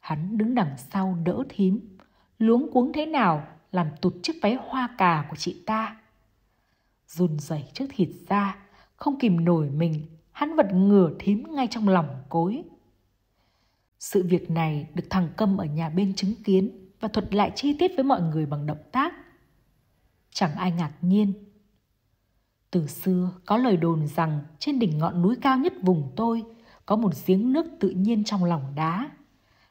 Hắn 0.00 0.38
đứng 0.38 0.54
đằng 0.54 0.74
sau 0.76 1.18
đỡ 1.24 1.42
thím, 1.48 1.96
luống 2.38 2.72
cuống 2.72 2.92
thế 2.92 3.06
nào 3.06 3.46
làm 3.72 3.88
tụt 4.00 4.14
chiếc 4.22 4.32
váy 4.42 4.58
hoa 4.60 4.88
cà 4.98 5.26
của 5.30 5.36
chị 5.36 5.62
ta 5.66 5.96
run 7.08 7.38
rẩy 7.38 7.64
trước 7.72 7.86
thịt 7.88 8.08
da, 8.28 8.56
không 8.96 9.18
kìm 9.18 9.44
nổi 9.44 9.70
mình, 9.70 10.06
hắn 10.32 10.56
vật 10.56 10.74
ngửa 10.74 11.10
thím 11.18 11.44
ngay 11.50 11.68
trong 11.70 11.88
lòng 11.88 12.08
cối. 12.28 12.62
Sự 13.98 14.22
việc 14.22 14.50
này 14.50 14.86
được 14.94 15.04
thằng 15.10 15.28
Câm 15.36 15.56
ở 15.56 15.64
nhà 15.64 15.88
bên 15.88 16.14
chứng 16.14 16.34
kiến 16.44 16.88
và 17.00 17.08
thuật 17.08 17.34
lại 17.34 17.52
chi 17.54 17.76
tiết 17.78 17.92
với 17.96 18.04
mọi 18.04 18.22
người 18.22 18.46
bằng 18.46 18.66
động 18.66 18.82
tác. 18.92 19.14
Chẳng 20.30 20.54
ai 20.54 20.70
ngạc 20.70 20.92
nhiên. 21.00 21.53
Từ 22.74 22.86
xưa 22.86 23.30
có 23.46 23.56
lời 23.56 23.76
đồn 23.76 24.06
rằng 24.06 24.40
trên 24.58 24.78
đỉnh 24.78 24.98
ngọn 24.98 25.22
núi 25.22 25.36
cao 25.40 25.58
nhất 25.58 25.72
vùng 25.82 26.12
tôi 26.16 26.42
có 26.86 26.96
một 26.96 27.12
giếng 27.26 27.52
nước 27.52 27.66
tự 27.80 27.90
nhiên 27.90 28.24
trong 28.24 28.44
lòng 28.44 28.62
đá. 28.74 29.10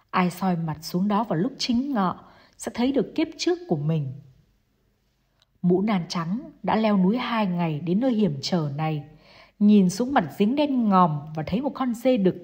Ai 0.09 0.31
soi 0.31 0.55
mặt 0.55 0.77
xuống 0.81 1.07
đó 1.07 1.23
vào 1.23 1.39
lúc 1.39 1.51
chính 1.57 1.93
ngọ 1.93 2.23
sẽ 2.57 2.71
thấy 2.75 2.91
được 2.91 3.15
kiếp 3.15 3.27
trước 3.37 3.59
của 3.67 3.75
mình 3.75 4.13
Mũ 5.61 5.81
nan 5.81 6.05
trắng 6.09 6.51
đã 6.63 6.75
leo 6.75 6.97
núi 6.97 7.17
hai 7.17 7.45
ngày 7.45 7.79
đến 7.79 7.99
nơi 7.99 8.13
hiểm 8.13 8.37
trở 8.41 8.71
này, 8.75 9.03
nhìn 9.59 9.89
xuống 9.89 10.13
mặt 10.13 10.29
giếng 10.37 10.55
đen 10.55 10.89
ngòm 10.89 11.19
và 11.35 11.43
thấy 11.47 11.61
một 11.61 11.71
con 11.73 11.93
dê 11.93 12.17
đực. 12.17 12.35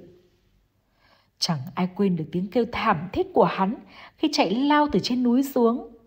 Chẳng 1.39 1.59
ai 1.75 1.89
quên 1.95 2.15
được 2.15 2.25
tiếng 2.31 2.47
kêu 2.47 2.65
thảm 2.71 3.09
thiết 3.13 3.27
của 3.33 3.43
hắn 3.43 3.75
khi 4.17 4.29
chạy 4.31 4.51
lao 4.51 4.87
từ 4.91 4.99
trên 5.03 5.23
núi 5.23 5.43
xuống. 5.43 5.97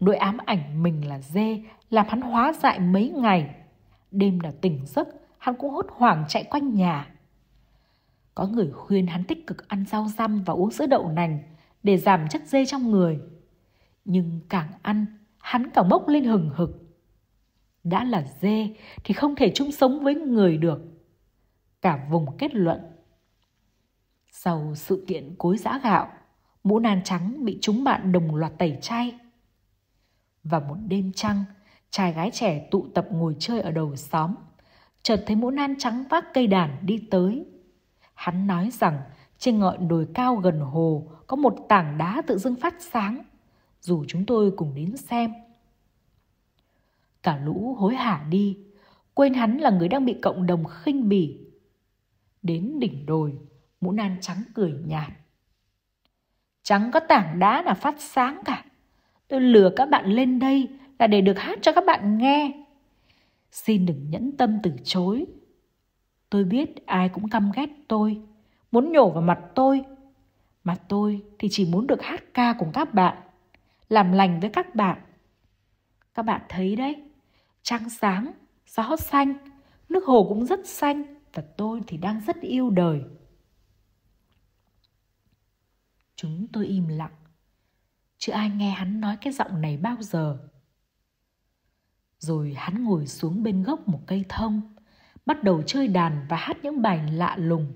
Nỗi 0.00 0.16
ám 0.16 0.38
ảnh 0.46 0.82
mình 0.82 1.08
là 1.08 1.20
dê 1.20 1.62
làm 1.90 2.06
hắn 2.08 2.20
hóa 2.20 2.52
dại 2.52 2.78
mấy 2.78 3.08
ngày. 3.08 3.54
Đêm 4.14 4.40
là 4.40 4.52
tỉnh 4.60 4.86
giấc, 4.86 5.08
hắn 5.38 5.54
cũng 5.58 5.70
hốt 5.70 5.86
hoảng 5.88 6.24
chạy 6.28 6.44
quanh 6.44 6.74
nhà. 6.74 7.14
Có 8.34 8.46
người 8.46 8.70
khuyên 8.70 9.06
hắn 9.06 9.24
tích 9.24 9.46
cực 9.46 9.68
ăn 9.68 9.84
rau 9.86 10.08
răm 10.08 10.42
và 10.42 10.54
uống 10.54 10.70
sữa 10.70 10.86
đậu 10.86 11.08
nành 11.08 11.42
để 11.82 11.96
giảm 11.96 12.28
chất 12.28 12.42
dê 12.46 12.66
trong 12.66 12.90
người. 12.90 13.20
Nhưng 14.04 14.40
càng 14.48 14.68
ăn, 14.82 15.06
hắn 15.38 15.70
càng 15.70 15.88
bốc 15.88 16.08
lên 16.08 16.24
hừng 16.24 16.50
hực. 16.54 16.70
Đã 17.84 18.04
là 18.04 18.24
dê 18.40 18.74
thì 19.04 19.14
không 19.14 19.36
thể 19.36 19.52
chung 19.54 19.72
sống 19.72 20.04
với 20.04 20.14
người 20.14 20.56
được. 20.56 20.80
Cả 21.82 22.06
vùng 22.10 22.36
kết 22.38 22.54
luận. 22.54 22.80
Sau 24.30 24.74
sự 24.74 25.04
kiện 25.08 25.34
cối 25.38 25.58
giã 25.58 25.80
gạo, 25.84 26.08
mũ 26.64 26.78
nan 26.78 27.00
trắng 27.04 27.44
bị 27.44 27.58
chúng 27.60 27.84
bạn 27.84 28.12
đồng 28.12 28.34
loạt 28.34 28.52
tẩy 28.58 28.78
chay. 28.80 29.18
Và 30.44 30.60
một 30.60 30.76
đêm 30.88 31.12
trăng, 31.14 31.44
trai 31.94 32.12
gái 32.12 32.30
trẻ 32.30 32.68
tụ 32.70 32.86
tập 32.94 33.06
ngồi 33.10 33.36
chơi 33.38 33.60
ở 33.60 33.70
đầu 33.70 33.96
xóm. 33.96 34.34
Chợt 35.02 35.24
thấy 35.26 35.36
mũ 35.36 35.50
nan 35.50 35.74
trắng 35.78 36.04
vác 36.10 36.24
cây 36.34 36.46
đàn 36.46 36.86
đi 36.86 37.08
tới. 37.10 37.46
Hắn 38.14 38.46
nói 38.46 38.70
rằng 38.72 39.00
trên 39.38 39.58
ngọn 39.58 39.88
đồi 39.88 40.08
cao 40.14 40.36
gần 40.36 40.60
hồ 40.60 41.08
có 41.26 41.36
một 41.36 41.56
tảng 41.68 41.98
đá 41.98 42.22
tự 42.26 42.38
dưng 42.38 42.56
phát 42.56 42.74
sáng 42.80 43.24
dù 43.80 44.04
chúng 44.08 44.26
tôi 44.26 44.52
cùng 44.56 44.74
đến 44.74 44.96
xem. 44.96 45.32
Cả 47.22 47.40
lũ 47.44 47.76
hối 47.78 47.94
hả 47.94 48.26
đi, 48.30 48.58
quên 49.14 49.34
hắn 49.34 49.58
là 49.58 49.70
người 49.70 49.88
đang 49.88 50.04
bị 50.04 50.14
cộng 50.22 50.46
đồng 50.46 50.64
khinh 50.64 51.08
bỉ. 51.08 51.38
Đến 52.42 52.78
đỉnh 52.78 53.06
đồi, 53.06 53.38
mũ 53.80 53.92
nan 53.92 54.16
trắng 54.20 54.42
cười 54.54 54.72
nhạt. 54.86 55.10
Chẳng 56.62 56.90
có 56.92 57.00
tảng 57.00 57.38
đá 57.38 57.62
nào 57.62 57.74
phát 57.74 57.94
sáng 57.98 58.40
cả. 58.44 58.64
Tôi 59.28 59.40
lừa 59.40 59.70
các 59.76 59.88
bạn 59.88 60.06
lên 60.06 60.38
đây 60.38 60.68
là 60.98 61.06
để 61.06 61.20
được 61.20 61.38
hát 61.38 61.58
cho 61.62 61.72
các 61.72 61.84
bạn 61.86 62.18
nghe. 62.18 62.64
Xin 63.50 63.86
đừng 63.86 64.10
nhẫn 64.10 64.36
tâm 64.36 64.58
từ 64.62 64.72
chối. 64.84 65.26
Tôi 66.30 66.44
biết 66.44 66.86
ai 66.86 67.08
cũng 67.08 67.28
căm 67.28 67.50
ghét 67.54 67.68
tôi, 67.88 68.20
muốn 68.72 68.92
nhổ 68.92 69.10
vào 69.10 69.22
mặt 69.22 69.40
tôi. 69.54 69.84
Mà 70.64 70.74
tôi 70.88 71.22
thì 71.38 71.48
chỉ 71.50 71.70
muốn 71.72 71.86
được 71.86 72.02
hát 72.02 72.24
ca 72.34 72.54
cùng 72.58 72.70
các 72.72 72.94
bạn 72.94 73.16
làm 73.88 74.12
lành 74.12 74.40
với 74.40 74.50
các 74.50 74.74
bạn. 74.74 75.00
Các 76.14 76.22
bạn 76.22 76.42
thấy 76.48 76.76
đấy, 76.76 77.02
trăng 77.62 77.90
sáng, 77.90 78.32
gió 78.66 78.96
xanh, 78.96 79.34
nước 79.88 80.04
hồ 80.04 80.26
cũng 80.28 80.46
rất 80.46 80.66
xanh 80.66 81.04
và 81.32 81.42
tôi 81.56 81.80
thì 81.86 81.96
đang 81.96 82.20
rất 82.26 82.40
yêu 82.40 82.70
đời. 82.70 83.02
Chúng 86.16 86.46
tôi 86.52 86.66
im 86.66 86.88
lặng, 86.88 87.14
chứ 88.18 88.32
ai 88.32 88.50
nghe 88.50 88.70
hắn 88.70 89.00
nói 89.00 89.16
cái 89.20 89.32
giọng 89.32 89.60
này 89.60 89.76
bao 89.76 89.96
giờ. 90.00 90.38
Rồi 92.24 92.54
hắn 92.56 92.84
ngồi 92.84 93.06
xuống 93.06 93.42
bên 93.42 93.62
gốc 93.62 93.88
một 93.88 94.00
cây 94.06 94.24
thông, 94.28 94.74
bắt 95.26 95.42
đầu 95.42 95.62
chơi 95.62 95.88
đàn 95.88 96.26
và 96.28 96.36
hát 96.36 96.56
những 96.62 96.82
bài 96.82 97.12
lạ 97.12 97.36
lùng, 97.36 97.72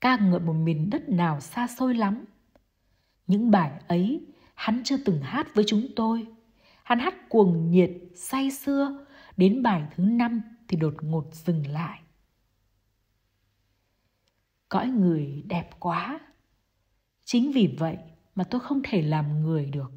ca 0.00 0.16
ngợi 0.16 0.40
một 0.40 0.52
miền 0.52 0.90
đất 0.90 1.08
nào 1.08 1.40
xa 1.40 1.66
xôi 1.66 1.94
lắm. 1.94 2.24
Những 3.26 3.50
bài 3.50 3.72
ấy 3.88 4.26
hắn 4.54 4.80
chưa 4.84 4.96
từng 5.04 5.20
hát 5.22 5.54
với 5.54 5.64
chúng 5.68 5.86
tôi. 5.96 6.26
Hắn 6.82 6.98
hát 6.98 7.14
cuồng 7.28 7.70
nhiệt, 7.70 7.90
say 8.14 8.50
sưa, 8.50 9.06
đến 9.36 9.62
bài 9.62 9.82
thứ 9.96 10.04
năm 10.04 10.42
thì 10.68 10.76
đột 10.76 10.94
ngột 11.02 11.24
dừng 11.32 11.66
lại. 11.66 12.00
Cõi 14.68 14.88
người 14.88 15.42
đẹp 15.46 15.70
quá. 15.78 16.20
Chính 17.24 17.52
vì 17.52 17.76
vậy 17.78 17.96
mà 18.34 18.44
tôi 18.44 18.60
không 18.60 18.80
thể 18.84 19.02
làm 19.02 19.42
người 19.42 19.66
được. 19.66 19.92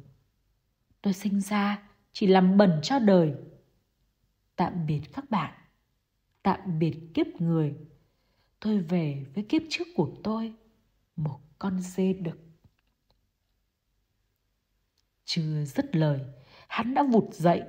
Tôi 1.02 1.12
sinh 1.12 1.40
ra 1.40 1.82
chỉ 2.12 2.26
làm 2.26 2.56
bẩn 2.56 2.80
cho 2.82 2.98
đời. 2.98 3.34
Tạm 4.56 4.86
biệt 4.86 5.00
các 5.12 5.30
bạn. 5.30 5.54
Tạm 6.42 6.78
biệt 6.78 6.96
kiếp 7.14 7.26
người. 7.38 7.74
Tôi 8.60 8.78
về 8.78 9.26
với 9.34 9.44
kiếp 9.44 9.62
trước 9.68 9.84
của 9.96 10.10
tôi, 10.24 10.52
một 11.16 11.40
con 11.58 11.80
dê 11.80 12.12
đực. 12.12 12.38
Chưa 15.24 15.64
dứt 15.64 15.96
lời, 15.96 16.20
hắn 16.68 16.94
đã 16.94 17.02
vụt 17.02 17.34
dậy, 17.34 17.62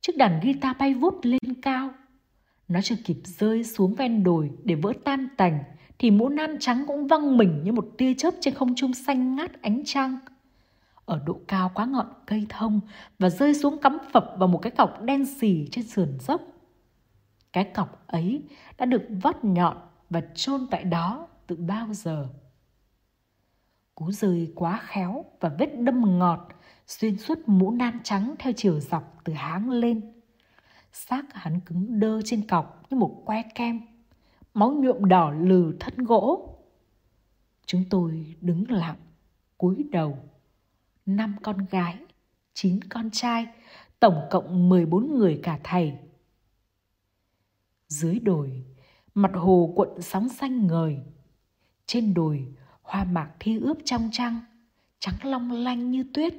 chiếc 0.00 0.16
đàn 0.16 0.40
guitar 0.40 0.76
bay 0.78 0.94
vút 0.94 1.18
lên 1.22 1.60
cao. 1.62 1.90
Nó 2.68 2.80
chưa 2.80 2.96
kịp 3.04 3.16
rơi 3.24 3.64
xuống 3.64 3.94
ven 3.94 4.24
đồi 4.24 4.50
để 4.64 4.74
vỡ 4.74 4.92
tan 5.04 5.28
tành, 5.36 5.62
thì 5.98 6.10
mũ 6.10 6.28
nan 6.28 6.56
trắng 6.60 6.84
cũng 6.86 7.06
văng 7.06 7.36
mình 7.36 7.62
như 7.64 7.72
một 7.72 7.88
tia 7.98 8.14
chớp 8.14 8.34
trên 8.40 8.54
không 8.54 8.74
trung 8.74 8.94
xanh 8.94 9.36
ngát 9.36 9.62
ánh 9.62 9.82
trăng. 9.84 10.18
Ở 11.10 11.20
độ 11.26 11.40
cao 11.48 11.70
quá 11.74 11.86
ngọn 11.86 12.06
cây 12.26 12.46
thông 12.48 12.80
và 13.18 13.30
rơi 13.30 13.54
xuống 13.54 13.80
cắm 13.80 13.98
phập 14.12 14.34
vào 14.38 14.48
một 14.48 14.58
cái 14.62 14.70
cọc 14.70 15.02
đen 15.02 15.26
xì 15.26 15.68
trên 15.70 15.86
sườn 15.88 16.18
dốc. 16.20 16.40
Cái 17.52 17.64
cọc 17.64 18.06
ấy 18.06 18.42
đã 18.78 18.86
được 18.86 19.02
vót 19.22 19.36
nhọn 19.42 19.76
và 20.10 20.20
chôn 20.34 20.66
tại 20.70 20.84
đó 20.84 21.28
từ 21.46 21.56
bao 21.56 21.86
giờ. 21.92 22.28
Cú 23.94 24.12
rơi 24.12 24.52
quá 24.54 24.80
khéo 24.82 25.24
và 25.40 25.48
vết 25.58 25.66
đâm 25.78 26.18
ngọt 26.18 26.48
xuyên 26.86 27.18
suốt 27.18 27.38
mũ 27.46 27.70
nan 27.70 27.98
trắng 28.02 28.34
theo 28.38 28.52
chiều 28.56 28.80
dọc 28.80 29.20
từ 29.24 29.32
háng 29.32 29.70
lên. 29.70 30.12
Xác 30.92 31.24
hắn 31.32 31.60
cứng 31.60 32.00
đơ 32.00 32.20
trên 32.24 32.46
cọc 32.46 32.82
như 32.90 32.96
một 32.96 33.22
que 33.26 33.42
kem, 33.54 33.80
máu 34.54 34.72
nhuộm 34.72 35.04
đỏ 35.04 35.30
lừ 35.30 35.76
thân 35.80 36.04
gỗ. 36.04 36.56
Chúng 37.66 37.84
tôi 37.90 38.36
đứng 38.40 38.70
lặng, 38.70 38.96
cúi 39.58 39.84
đầu. 39.90 40.18
Năm 41.16 41.36
con 41.42 41.66
gái, 41.70 41.98
chín 42.54 42.80
con 42.84 43.10
trai, 43.10 43.46
tổng 44.00 44.20
cộng 44.30 44.68
14 44.68 45.18
người 45.18 45.40
cả 45.42 45.58
thầy. 45.64 45.92
Dưới 47.88 48.18
đồi, 48.18 48.64
mặt 49.14 49.30
hồ 49.34 49.72
cuộn 49.76 50.02
sóng 50.02 50.28
xanh 50.28 50.66
ngời. 50.66 50.98
Trên 51.86 52.14
đồi, 52.14 52.54
hoa 52.82 53.04
mạc 53.04 53.30
thi 53.40 53.58
ướp 53.58 53.78
trong 53.84 54.08
trăng, 54.12 54.40
trắng 55.00 55.16
long 55.24 55.52
lanh 55.52 55.90
như 55.90 56.04
tuyết 56.14 56.34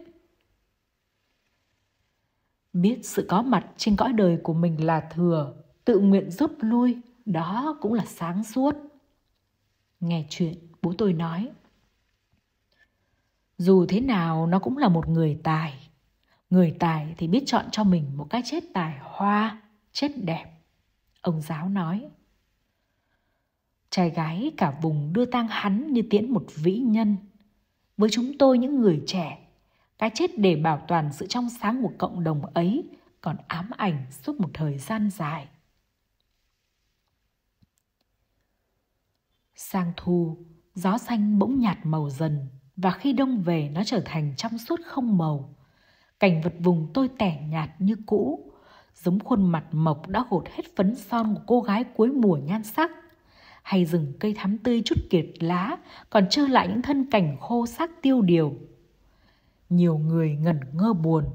biết 2.74 3.00
sự 3.04 3.26
có 3.30 3.42
mặt 3.42 3.68
trên 3.78 3.96
cõi 3.96 4.14
đời 4.14 4.38
của 4.44 4.54
mình 4.54 4.86
là 4.86 5.10
thừa 5.14 5.54
tự 5.86 6.00
nguyện 6.00 6.32
rút 6.32 6.52
lui 6.60 6.98
đó 7.26 7.78
cũng 7.82 7.94
là 7.94 8.06
sáng 8.06 8.44
suốt 8.44 8.76
nghe 10.00 10.26
chuyện 10.30 10.54
bố 10.82 10.94
tôi 10.98 11.14
nói 11.14 11.50
dù 13.62 13.86
thế 13.86 14.00
nào 14.00 14.48
nó 14.48 14.60
cũng 14.60 14.78
là 14.78 14.90
một 14.90 15.08
người 15.08 15.40
tài. 15.44 15.90
Người 16.50 16.76
tài 16.80 17.16
thì 17.18 17.28
biết 17.28 17.44
chọn 17.46 17.66
cho 17.72 17.84
mình 17.84 18.18
một 18.18 18.28
cái 18.30 18.42
chết 18.46 18.64
tài 18.74 19.00
hoa 19.02 19.62
chết 19.92 20.12
đẹp. 20.24 20.46
Ông 21.22 21.42
giáo 21.42 21.70
nói 21.70 22.10
trai 23.90 24.10
gái 24.10 24.52
cả 24.58 24.78
vùng 24.82 25.14
đưa 25.14 25.26
tang 25.26 25.48
hắn 25.48 25.94
như 25.94 26.02
tiễn 26.10 26.32
một 26.32 26.46
vĩ 26.56 26.78
nhân. 26.78 27.18
Với 27.98 28.10
chúng 28.10 28.38
tôi 28.38 28.58
những 28.58 28.82
người 28.82 29.02
trẻ 29.08 29.48
cái 29.98 30.12
chết 30.14 30.38
để 30.38 30.56
bảo 30.56 30.86
toàn 30.88 31.14
sự 31.14 31.28
trong 31.28 31.50
sáng 31.50 31.82
của 31.82 31.92
cộng 31.98 32.24
đồng 32.24 32.46
ấy 32.46 32.90
còn 33.22 33.38
ám 33.48 33.70
ảnh 33.78 34.06
suốt 34.12 34.40
một 34.40 34.50
thời 34.54 34.78
gian 34.78 35.10
dài. 35.10 35.48
Sang 39.56 39.94
thu, 39.98 40.38
gió 40.76 40.98
xanh 40.98 41.40
bỗng 41.40 41.60
nhạt 41.60 41.78
màu 41.84 42.10
dần 42.10 42.48
và 42.78 42.92
khi 42.92 43.14
đông 43.14 43.42
về 43.42 43.70
nó 43.74 43.82
trở 43.86 44.02
thành 44.06 44.34
trong 44.38 44.58
suốt 44.58 44.80
không 44.86 45.18
màu. 45.18 45.56
Cảnh 46.20 46.42
vật 46.42 46.54
vùng 46.60 46.88
tôi 46.94 47.10
tẻ 47.18 47.42
nhạt 47.50 47.70
như 47.80 47.96
cũ, 48.06 48.52
giống 48.96 49.20
khuôn 49.20 49.52
mặt 49.52 49.64
mộc 49.72 50.08
đã 50.08 50.26
gột 50.30 50.48
hết 50.50 50.64
phấn 50.76 50.96
son 50.96 51.36
của 51.36 51.42
cô 51.48 51.62
gái 51.62 51.84
cuối 51.84 52.12
mùa 52.12 52.38
nhan 52.38 52.64
sắc. 52.64 52.92
Hay 53.64 53.86
rừng 53.86 54.14
cây 54.20 54.34
thắm 54.38 54.58
tươi 54.58 54.82
chút 54.86 55.00
kiệt 55.10 55.26
lá, 55.40 55.78
còn 56.10 56.30
trơ 56.30 56.48
lại 56.48 56.68
những 56.68 56.82
thân 56.82 57.10
cảnh 57.12 57.38
khô 57.40 57.66
xác 57.66 58.02
tiêu 58.02 58.22
điều 58.22 58.54
nhiều 59.72 59.98
người 59.98 60.36
ngẩn 60.36 60.60
ngơ 60.74 60.94
buồn. 60.94 61.26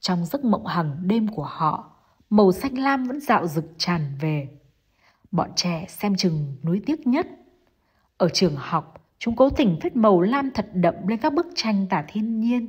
Trong 0.00 0.24
giấc 0.24 0.44
mộng 0.44 0.66
hằng 0.66 0.96
đêm 1.02 1.28
của 1.28 1.44
họ, 1.44 1.92
màu 2.30 2.52
xanh 2.52 2.78
lam 2.78 3.04
vẫn 3.04 3.20
dạo 3.20 3.46
rực 3.46 3.64
tràn 3.78 4.16
về. 4.20 4.48
Bọn 5.30 5.50
trẻ 5.56 5.86
xem 5.88 6.16
chừng 6.16 6.56
nuối 6.62 6.82
tiếc 6.86 7.06
nhất. 7.06 7.26
Ở 8.16 8.28
trường 8.28 8.56
học, 8.56 9.01
chúng 9.24 9.36
cố 9.36 9.50
tình 9.50 9.78
phết 9.82 9.96
màu 9.96 10.20
lam 10.20 10.50
thật 10.54 10.68
đậm 10.72 10.94
lên 11.06 11.18
các 11.18 11.32
bức 11.32 11.46
tranh 11.54 11.86
tả 11.90 12.04
thiên 12.08 12.40
nhiên. 12.40 12.68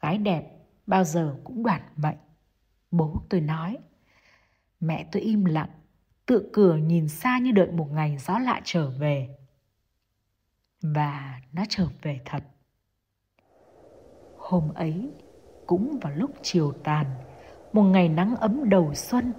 Gái 0.00 0.18
đẹp 0.18 0.52
bao 0.86 1.04
giờ 1.04 1.36
cũng 1.44 1.62
đoạt 1.62 1.82
mệnh. 1.96 2.16
Bố 2.90 3.22
tôi 3.28 3.40
nói. 3.40 3.78
Mẹ 4.80 5.06
tôi 5.12 5.22
im 5.22 5.44
lặng, 5.44 5.68
tựa 6.26 6.42
cửa 6.52 6.76
nhìn 6.76 7.08
xa 7.08 7.38
như 7.38 7.52
đợi 7.52 7.70
một 7.72 7.88
ngày 7.92 8.16
gió 8.18 8.38
lạ 8.38 8.60
trở 8.64 8.90
về. 8.90 9.28
Và 10.82 11.40
nó 11.52 11.62
trở 11.68 11.86
về 12.02 12.20
thật. 12.24 12.44
Hôm 14.38 14.74
ấy, 14.74 15.10
cũng 15.66 15.98
vào 16.02 16.12
lúc 16.16 16.30
chiều 16.42 16.72
tàn, 16.84 17.06
một 17.72 17.82
ngày 17.82 18.08
nắng 18.08 18.36
ấm 18.36 18.68
đầu 18.68 18.94
xuân, 18.94 19.32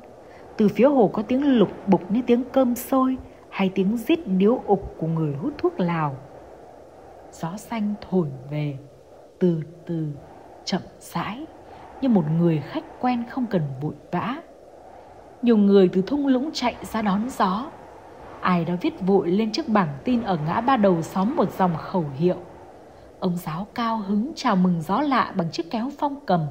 từ 0.57 0.67
phía 0.67 0.87
hồ 0.87 1.09
có 1.13 1.21
tiếng 1.21 1.57
lục 1.57 1.87
bục 1.87 2.11
như 2.11 2.21
tiếng 2.27 2.43
cơm 2.51 2.75
sôi 2.75 3.17
hay 3.53 3.69
tiếng 3.75 3.97
rít 3.97 4.19
điếu 4.27 4.61
ục 4.67 4.95
của 4.97 5.07
người 5.07 5.33
hút 5.33 5.53
thuốc 5.57 5.79
lào. 5.79 6.15
Gió 7.31 7.57
xanh 7.57 7.93
thổi 8.09 8.27
về, 8.49 8.77
từ 9.39 9.61
từ, 9.85 10.07
chậm 10.65 10.81
rãi, 10.99 11.45
như 12.01 12.09
một 12.09 12.23
người 12.37 12.59
khách 12.59 12.83
quen 13.01 13.23
không 13.29 13.45
cần 13.45 13.61
vội 13.81 13.93
vã. 14.11 14.35
Nhiều 15.41 15.57
người 15.57 15.89
từ 15.93 16.01
thung 16.01 16.27
lũng 16.27 16.49
chạy 16.53 16.75
ra 16.81 17.01
đón 17.01 17.29
gió. 17.29 17.65
Ai 18.41 18.65
đó 18.65 18.73
viết 18.81 19.01
vội 19.01 19.27
lên 19.27 19.51
chiếc 19.51 19.69
bảng 19.69 19.97
tin 20.03 20.21
ở 20.21 20.37
ngã 20.47 20.61
ba 20.61 20.77
đầu 20.77 21.01
xóm 21.01 21.35
một 21.35 21.57
dòng 21.57 21.77
khẩu 21.77 22.05
hiệu– 22.17 22.37
ông 23.23 23.37
giáo 23.37 23.67
cao 23.75 23.97
hứng 23.97 24.31
chào 24.35 24.55
mừng 24.55 24.81
gió 24.81 25.01
lạ 25.01 25.33
bằng 25.35 25.51
chiếc 25.51 25.71
kéo 25.71 25.89
phong 25.97 26.25
cầm. 26.25 26.45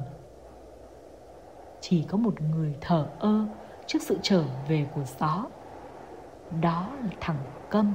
Chỉ 1.81 2.03
có 2.03 2.17
một 2.17 2.41
người 2.41 2.75
thở 2.81 3.07
ơ 3.19 3.45
trước 3.87 4.01
sự 4.01 4.17
trở 4.21 4.43
về 4.67 4.85
của 4.95 5.01
gió. 5.19 5.45
Đó 6.61 6.89
là 7.03 7.09
thằng 7.19 7.37
Câm, 7.69 7.93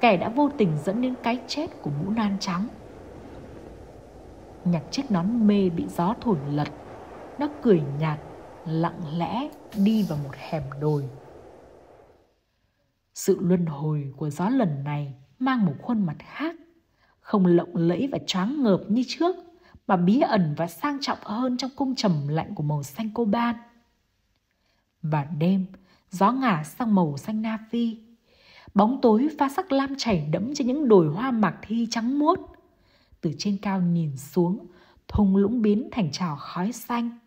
kẻ 0.00 0.16
đã 0.16 0.28
vô 0.28 0.50
tình 0.58 0.78
dẫn 0.84 1.02
đến 1.02 1.14
cái 1.22 1.40
chết 1.46 1.70
của 1.82 1.90
mũ 1.90 2.10
nan 2.10 2.36
trắng. 2.40 2.68
Nhặt 4.64 4.82
chiếc 4.90 5.10
nón 5.10 5.46
mê 5.46 5.70
bị 5.70 5.84
gió 5.88 6.14
thổi 6.20 6.38
lật, 6.50 6.68
nó 7.38 7.48
cười 7.62 7.82
nhạt, 8.00 8.20
lặng 8.66 9.18
lẽ 9.18 9.48
đi 9.76 10.02
vào 10.02 10.18
một 10.24 10.34
hẻm 10.36 10.62
đồi. 10.80 11.08
Sự 13.14 13.38
luân 13.40 13.66
hồi 13.66 14.12
của 14.16 14.30
gió 14.30 14.48
lần 14.48 14.84
này 14.84 15.14
mang 15.38 15.66
một 15.66 15.74
khuôn 15.82 16.06
mặt 16.06 16.16
khác 16.18 16.56
không 17.26 17.46
lộng 17.46 17.76
lẫy 17.76 18.08
và 18.12 18.18
choáng 18.26 18.62
ngợp 18.62 18.80
như 18.88 19.02
trước, 19.08 19.36
mà 19.86 19.96
bí 19.96 20.20
ẩn 20.20 20.54
và 20.56 20.66
sang 20.66 20.98
trọng 21.00 21.18
hơn 21.22 21.56
trong 21.56 21.70
cung 21.76 21.94
trầm 21.94 22.28
lạnh 22.28 22.54
của 22.54 22.62
màu 22.62 22.82
xanh 22.82 23.10
cô 23.14 23.24
ban. 23.24 23.56
Và 25.02 25.24
đêm, 25.38 25.66
gió 26.10 26.32
ngả 26.32 26.64
sang 26.64 26.94
màu 26.94 27.16
xanh 27.16 27.42
na 27.42 27.58
phi. 27.70 27.98
Bóng 28.74 28.98
tối 29.02 29.28
pha 29.38 29.48
sắc 29.48 29.72
lam 29.72 29.94
chảy 29.98 30.28
đẫm 30.30 30.54
trên 30.54 30.66
những 30.66 30.88
đồi 30.88 31.08
hoa 31.08 31.30
mạc 31.30 31.58
thi 31.62 31.86
trắng 31.90 32.18
muốt. 32.18 32.38
Từ 33.20 33.32
trên 33.38 33.56
cao 33.62 33.80
nhìn 33.80 34.16
xuống, 34.16 34.66
thung 35.08 35.36
lũng 35.36 35.62
biến 35.62 35.88
thành 35.92 36.12
trào 36.12 36.36
khói 36.36 36.72
xanh. 36.72 37.18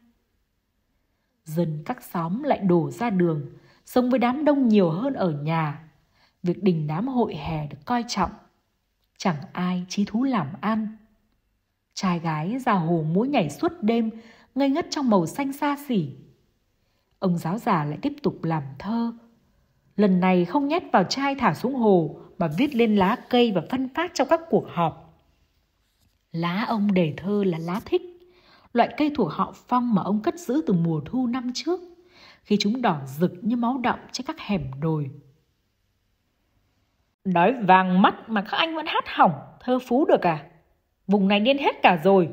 Dân 1.45 1.83
các 1.85 2.03
xóm 2.03 2.43
lại 2.43 2.59
đổ 2.59 2.91
ra 2.91 3.09
đường, 3.09 3.45
sống 3.85 4.09
với 4.09 4.19
đám 4.19 4.45
đông 4.45 4.67
nhiều 4.67 4.89
hơn 4.89 5.13
ở 5.13 5.31
nhà. 5.31 5.89
Việc 6.43 6.63
đình 6.63 6.87
đám 6.87 7.07
hội 7.07 7.35
hè 7.35 7.67
được 7.67 7.85
coi 7.85 8.03
trọng– 8.07 8.31
chẳng 9.19 9.35
ai 9.53 9.85
trí 9.89 10.05
thú 10.05 10.23
làm 10.23 10.47
ăn. 10.61 10.97
Trai 11.93 12.19
gái 12.19 12.59
ra 12.65 12.73
hồ 12.73 13.05
múa 13.13 13.25
nhảy 13.25 13.49
suốt 13.49 13.71
đêm, 13.81 14.09
ngây 14.55 14.69
ngất 14.69 14.87
trong 14.89 15.09
màu 15.09 15.25
xanh 15.25 15.53
xa 15.53 15.77
xỉ. 15.87 16.15
Ông 17.19 17.38
giáo 17.38 17.58
già 17.58 17.86
lại 17.86 17.97
tiếp 18.01 18.13
tục 18.23 18.43
làm 18.43 18.63
thơ. 18.79 19.13
Lần 19.95 20.19
này 20.19 20.45
không 20.45 20.67
nhét 20.67 20.84
vào 20.91 21.03
chai 21.03 21.36
thả 21.36 21.53
xuống 21.53 21.75
hồ 21.75 22.19
mà 22.38 22.47
viết 22.58 22.75
lên 22.75 22.95
lá 22.95 23.17
cây 23.29 23.51
và 23.51 23.62
phân 23.69 23.89
phát 23.95 24.12
trong 24.13 24.27
các 24.29 24.41
cuộc 24.49 24.65
họp. 24.69 25.23
Lá 26.32 26.65
ông 26.67 26.93
đề 26.93 27.13
thơ 27.17 27.43
là 27.47 27.58
lá 27.58 27.82
thích, 27.86 28.01
loại 28.73 28.93
cây 28.97 29.12
thuộc 29.15 29.32
họ 29.32 29.53
phong 29.67 29.95
mà 29.95 30.01
ông 30.01 30.21
cất 30.21 30.39
giữ 30.39 30.62
từ 30.67 30.73
mùa 30.73 31.01
thu 31.05 31.27
năm 31.27 31.51
trước, 31.53 31.79
khi 32.43 32.58
chúng 32.60 32.82
đỏ 32.82 33.01
rực 33.05 33.32
như 33.41 33.55
máu 33.55 33.77
động 33.77 33.99
trên 34.12 34.27
các 34.27 34.39
hẻm 34.39 34.62
đồi. 34.82 35.10
Đói 37.25 37.53
vàng 37.63 38.01
mắt 38.01 38.29
mà 38.29 38.41
các 38.41 38.58
anh 38.58 38.75
vẫn 38.75 38.86
hát 38.86 39.03
hỏng 39.08 39.34
thơ 39.60 39.79
phú 39.88 40.05
được 40.05 40.21
à? 40.21 40.45
Vùng 41.08 41.27
này 41.27 41.39
điên 41.39 41.58
hết 41.58 41.75
cả 41.82 42.01
rồi. 42.03 42.29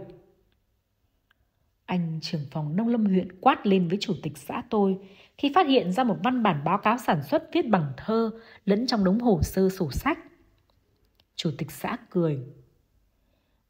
Anh 1.87 2.19
trưởng 2.23 2.47
phòng 2.51 2.77
nông 2.77 2.89
lâm 2.89 3.05
huyện 3.05 3.41
quát 3.41 3.67
lên 3.67 3.89
với 3.89 3.99
chủ 4.01 4.15
tịch 4.23 4.39
xã 4.39 4.63
tôi 4.71 4.99
khi 5.39 5.53
phát 5.55 5.67
hiện 5.67 5.93
ra 5.93 6.05
một 6.05 6.17
văn 6.25 6.43
bản 6.43 6.65
báo 6.65 6.79
cáo 6.79 6.99
sản 6.99 7.23
xuất 7.23 7.49
viết 7.53 7.69
bằng 7.69 7.93
thơ 7.97 8.31
lẫn 8.65 8.87
trong 8.87 9.05
đống 9.05 9.21
hồ 9.21 9.43
sơ 9.43 9.69
sổ 9.69 9.91
sách. 9.91 10.19
Chủ 11.37 11.51
tịch 11.59 11.71
xã 11.71 11.97
cười. 12.11 12.39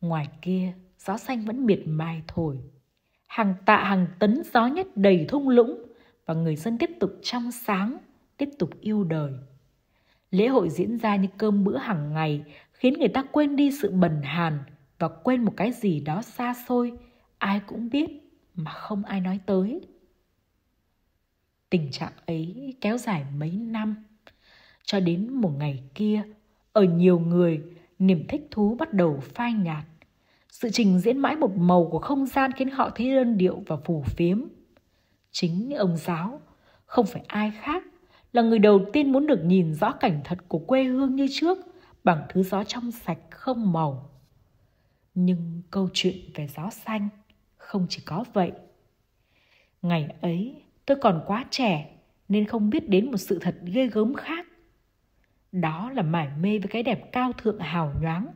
Ngoài 0.01 0.29
kia, 0.43 0.73
gió 0.99 1.17
xanh 1.17 1.45
vẫn 1.45 1.67
miệt 1.67 1.83
mài 1.87 2.23
thổi. 2.29 2.59
Hàng 3.27 3.55
tạ 3.67 3.77
hàng 3.77 4.07
tấn 4.19 4.43
gió 4.53 4.67
nhất 4.67 4.87
đầy 4.97 5.27
thung 5.29 5.49
lũng 5.49 5.83
và 6.27 6.35
người 6.35 6.57
dân 6.57 6.79
tiếp 6.79 6.91
tục 7.01 7.11
trong 7.23 7.53
sáng, 7.53 7.99
tiếp 8.37 8.49
tục 8.59 8.71
yêu 8.81 9.05
đời. 9.05 9.33
Lễ 10.31 10.49
hội 10.49 10.71
diễn 10.71 10.99
ra 10.99 11.17
như 11.17 11.29
cơm 11.39 11.65
bữa 11.65 11.77
hàng 11.77 12.13
ngày 12.13 12.45
khiến 12.73 12.95
người 12.99 13.09
ta 13.09 13.23
quên 13.33 13.57
đi 13.57 13.71
sự 13.83 13.91
bần 13.91 14.23
hàn 14.23 14.59
và 14.99 15.09
quên 15.09 15.45
một 15.45 15.53
cái 15.57 15.73
gì 15.73 16.01
đó 16.01 16.23
xa 16.23 16.55
xôi, 16.69 16.93
ai 17.39 17.61
cũng 17.67 17.91
biết 17.91 18.11
mà 18.55 18.71
không 18.71 19.05
ai 19.05 19.21
nói 19.21 19.41
tới. 19.47 19.81
Tình 21.71 21.91
trạng 21.91 22.13
ấy 22.27 22.75
kéo 22.81 22.99
dài 22.99 23.25
mấy 23.37 23.51
năm, 23.51 24.05
cho 24.85 25.01
đến 25.01 25.33
một 25.33 25.53
ngày 25.59 25.83
kia, 25.95 26.23
ở 26.73 26.83
nhiều 26.83 27.19
người, 27.19 27.63
niềm 27.99 28.25
thích 28.29 28.49
thú 28.51 28.75
bắt 28.75 28.93
đầu 28.93 29.21
phai 29.21 29.53
nhạt. 29.53 29.85
Sự 30.51 30.71
trình 30.73 30.99
diễn 30.99 31.19
mãi 31.19 31.37
một 31.37 31.57
màu 31.57 31.89
của 31.91 31.99
không 31.99 32.27
gian 32.27 32.53
khiến 32.53 32.71
họ 32.71 32.91
thấy 32.91 33.11
đơn 33.11 33.39
điệu 33.39 33.63
và 33.67 33.77
phù 33.85 34.03
phiếm. 34.03 34.45
Chính 35.31 35.71
ông 35.71 35.97
giáo, 35.97 36.41
không 36.87 37.07
phải 37.07 37.23
ai 37.27 37.53
khác, 37.61 37.85
là 38.33 38.43
người 38.43 38.59
đầu 38.59 38.81
tiên 38.93 39.13
muốn 39.13 39.27
được 39.27 39.45
nhìn 39.45 39.75
rõ 39.75 39.93
cảnh 39.93 40.21
thật 40.25 40.39
của 40.49 40.59
quê 40.59 40.85
hương 40.85 41.17
như 41.17 41.27
trước 41.31 41.59
bằng 42.05 42.23
thứ 42.29 42.43
gió 42.43 42.65
trong 42.65 42.91
sạch 42.91 43.19
không 43.31 43.73
màu. 43.73 44.11
Nhưng 45.15 45.63
câu 45.71 45.89
chuyện 45.93 46.17
về 46.35 46.49
gió 46.57 46.71
xanh 46.71 47.09
không 47.67 47.87
chỉ 47.89 48.03
có 48.05 48.25
vậy. 48.33 48.53
Ngày 49.83 50.15
ấy, 50.21 50.63
tôi 50.87 50.97
còn 51.01 51.23
quá 51.27 51.45
trẻ 51.51 51.91
nên 52.29 52.45
không 52.45 52.71
biết 52.71 52.89
đến 52.89 53.11
một 53.11 53.17
sự 53.17 53.39
thật 53.39 53.57
ghê 53.63 53.87
gớm 53.87 54.15
khác. 54.15 54.47
Đó 55.53 55.91
là 55.91 56.03
mải 56.03 56.29
mê 56.41 56.59
với 56.59 56.69
cái 56.69 56.83
đẹp 56.83 57.13
cao 57.13 57.33
thượng 57.33 57.59
hào 57.59 57.93
nhoáng, 58.03 58.27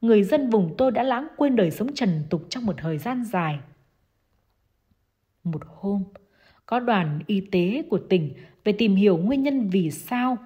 người 0.00 0.22
dân 0.22 0.50
vùng 0.50 0.74
tôi 0.78 0.90
đã 0.90 1.02
lãng 1.02 1.26
quên 1.36 1.56
đời 1.56 1.70
sống 1.70 1.94
trần 1.94 2.22
tục 2.30 2.46
trong 2.48 2.66
một 2.66 2.74
thời 2.78 2.98
gian 2.98 3.24
dài. 3.24 3.58
Một 5.44 5.62
hôm, 5.66 6.04
có 6.66 6.80
đoàn 6.80 7.20
y 7.26 7.40
tế 7.40 7.82
của 7.90 7.98
tỉnh 7.98 8.34
về 8.64 8.72
tìm 8.72 8.94
hiểu 8.94 9.16
nguyên 9.16 9.42
nhân 9.42 9.68
vì 9.68 9.90
sao 9.90 10.36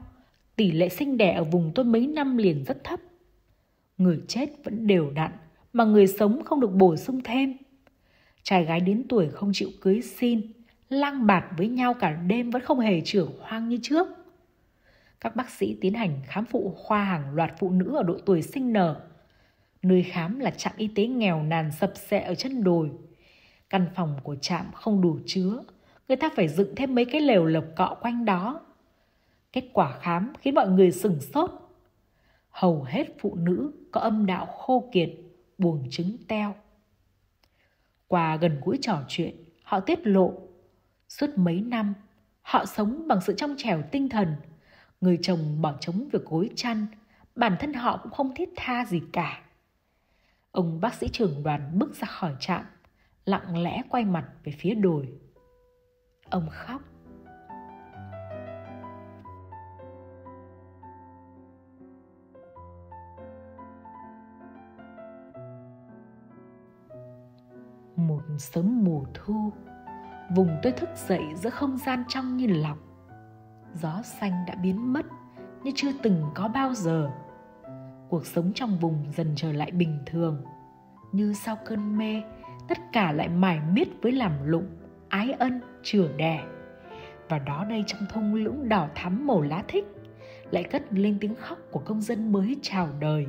tỷ 0.57 0.73
lệ 0.73 0.89
sinh 0.89 1.17
đẻ 1.17 1.33
ở 1.35 1.45
vùng 1.45 1.73
tôi 1.75 1.85
mấy 1.85 2.07
năm 2.07 2.37
liền 2.37 2.65
rất 2.65 2.85
thấp. 2.85 3.01
Người 3.99 4.21
chết 4.29 4.51
vẫn 4.65 4.87
đều 4.87 5.11
đặn, 5.11 5.33
mà 5.73 5.85
người 5.85 6.07
sống 6.07 6.45
không 6.45 6.61
được 6.61 6.73
bổ 6.73 6.97
sung 6.97 7.21
thêm. 7.25 7.57
Trai 8.49 8.65
gái 8.65 8.81
đến 8.81 9.05
tuổi 9.09 9.29
không 9.29 9.51
chịu 9.55 9.69
cưới 9.81 10.03
xin, 10.03 10.53
lang 10.89 11.27
bạt 11.27 11.45
với 11.57 11.69
nhau 11.69 11.95
cả 11.95 12.13
đêm 12.13 12.51
vẫn 12.51 12.63
không 12.63 12.81
hề 12.81 13.01
trưởng 13.01 13.33
hoang 13.41 13.69
như 13.69 13.79
trước. 13.83 14.07
Các 15.21 15.37
bác 15.37 15.51
sĩ 15.51 15.79
tiến 15.81 15.95
hành 15.95 16.21
khám 16.27 16.45
phụ 16.45 16.75
khoa 16.77 17.05
hàng 17.05 17.35
loạt 17.35 17.53
phụ 17.59 17.71
nữ 17.71 17.97
ở 17.97 18.03
độ 18.03 18.19
tuổi 18.27 18.43
sinh 18.43 18.73
nở. 18.73 19.01
Nơi 19.83 20.03
khám 20.03 20.39
là 20.39 20.51
trạm 20.51 20.73
y 20.77 20.89
tế 20.89 21.07
nghèo 21.07 21.43
nàn 21.43 21.71
sập 21.81 21.93
sệ 21.97 22.21
ở 22.21 22.35
chân 22.35 22.65
đồi. 22.65 22.91
Căn 23.71 23.87
phòng 23.95 24.17
của 24.23 24.37
trạm 24.37 24.67
không 24.73 25.01
đủ 25.01 25.19
chứa, 25.27 25.63
người 26.09 26.17
ta 26.17 26.31
phải 26.37 26.49
dựng 26.49 26.75
thêm 26.77 26.95
mấy 26.95 27.05
cái 27.05 27.21
lều 27.21 27.45
lộc 27.45 27.65
cọ 27.77 27.97
quanh 28.01 28.25
đó. 28.25 28.61
Kết 29.53 29.65
quả 29.73 29.99
khám 30.01 30.33
khiến 30.41 30.55
mọi 30.55 30.69
người 30.69 30.91
sừng 30.91 31.21
sốt. 31.21 31.51
Hầu 32.51 32.83
hết 32.83 33.07
phụ 33.19 33.35
nữ 33.35 33.73
có 33.91 34.01
âm 34.01 34.27
đạo 34.27 34.47
khô 34.47 34.89
kiệt, 34.93 35.11
buồng 35.59 35.85
trứng 35.91 36.17
teo. 36.29 36.55
Qua 38.09 38.37
gần 38.37 38.61
gũi 38.65 38.79
trò 38.83 39.03
chuyện, 39.09 39.45
họ 39.63 39.81
tiết 39.81 40.07
lộ 40.07 40.35
suốt 41.09 41.31
mấy 41.37 41.61
năm 41.61 41.95
họ 42.43 42.65
sống 42.65 43.09
bằng 43.09 43.21
sự 43.21 43.35
trong 43.37 43.55
trẻo 43.59 43.83
tinh 43.93 44.09
thần. 44.09 44.37
Người 45.01 45.19
chồng 45.23 45.63
bỏ 45.63 45.75
trống 45.81 46.09
việc 46.13 46.25
gối 46.25 46.51
chăn, 46.57 46.87
bản 47.35 47.57
thân 47.61 47.75
họ 47.75 48.01
cũng 48.03 48.13
không 48.13 48.35
thiết 48.35 48.49
tha 48.57 48.85
gì 48.85 49.03
cả. 49.13 49.43
Ông 50.51 50.81
bác 50.81 50.95
sĩ 50.95 51.09
trưởng 51.09 51.43
đoàn 51.43 51.79
bước 51.79 51.95
ra 51.95 52.09
khỏi 52.09 52.35
trạm, 52.41 52.65
lặng 53.25 53.63
lẽ 53.63 53.83
quay 53.89 54.05
mặt 54.05 54.29
về 54.45 54.53
phía 54.59 54.75
đồi. 54.75 55.09
Ông 56.31 56.49
khóc. 56.51 56.83
Một 68.19 68.39
sớm 68.39 68.85
mùa 68.85 69.05
thu, 69.15 69.53
vùng 70.35 70.57
tôi 70.63 70.73
thức 70.73 70.89
dậy 71.09 71.23
giữa 71.35 71.51
không 71.51 71.77
gian 71.77 72.05
trong 72.09 72.37
như 72.37 72.47
lọc. 72.47 72.79
Gió 73.75 74.03
xanh 74.03 74.45
đã 74.47 74.55
biến 74.55 74.93
mất 74.93 75.07
như 75.63 75.71
chưa 75.75 75.93
từng 76.03 76.25
có 76.35 76.49
bao 76.49 76.75
giờ. 76.75 77.11
Cuộc 78.09 78.27
sống 78.27 78.53
trong 78.55 78.79
vùng 78.79 79.05
dần 79.17 79.33
trở 79.37 79.53
lại 79.53 79.71
bình 79.71 79.99
thường. 80.07 80.43
Như 81.13 81.33
sau 81.33 81.57
cơn 81.65 81.99
mê, 81.99 82.23
tất 82.69 82.79
cả 82.93 83.13
lại 83.13 83.29
mải 83.29 83.61
miết 83.73 83.89
với 84.03 84.13
làm 84.13 84.33
lụng, 84.45 84.67
ái 85.09 85.33
ân, 85.33 85.61
chửa 85.83 86.09
đẻ. 86.17 86.45
Và 87.29 87.39
đó 87.39 87.65
đây 87.71 87.85
trong 87.87 88.01
thung 88.13 88.35
lũng 88.35 88.69
đỏ 88.69 88.89
thắm 88.95 89.27
màu 89.27 89.43
lá 89.43 89.65
thích, 89.69 89.85
lại 90.51 90.65
cất 90.65 90.93
lên 90.93 91.19
tiếng 91.21 91.35
khóc 91.35 91.59
của 91.71 91.81
công 91.81 92.01
dân 92.01 92.33
mới 92.33 92.57
chào 92.63 92.89
đời. 93.01 93.27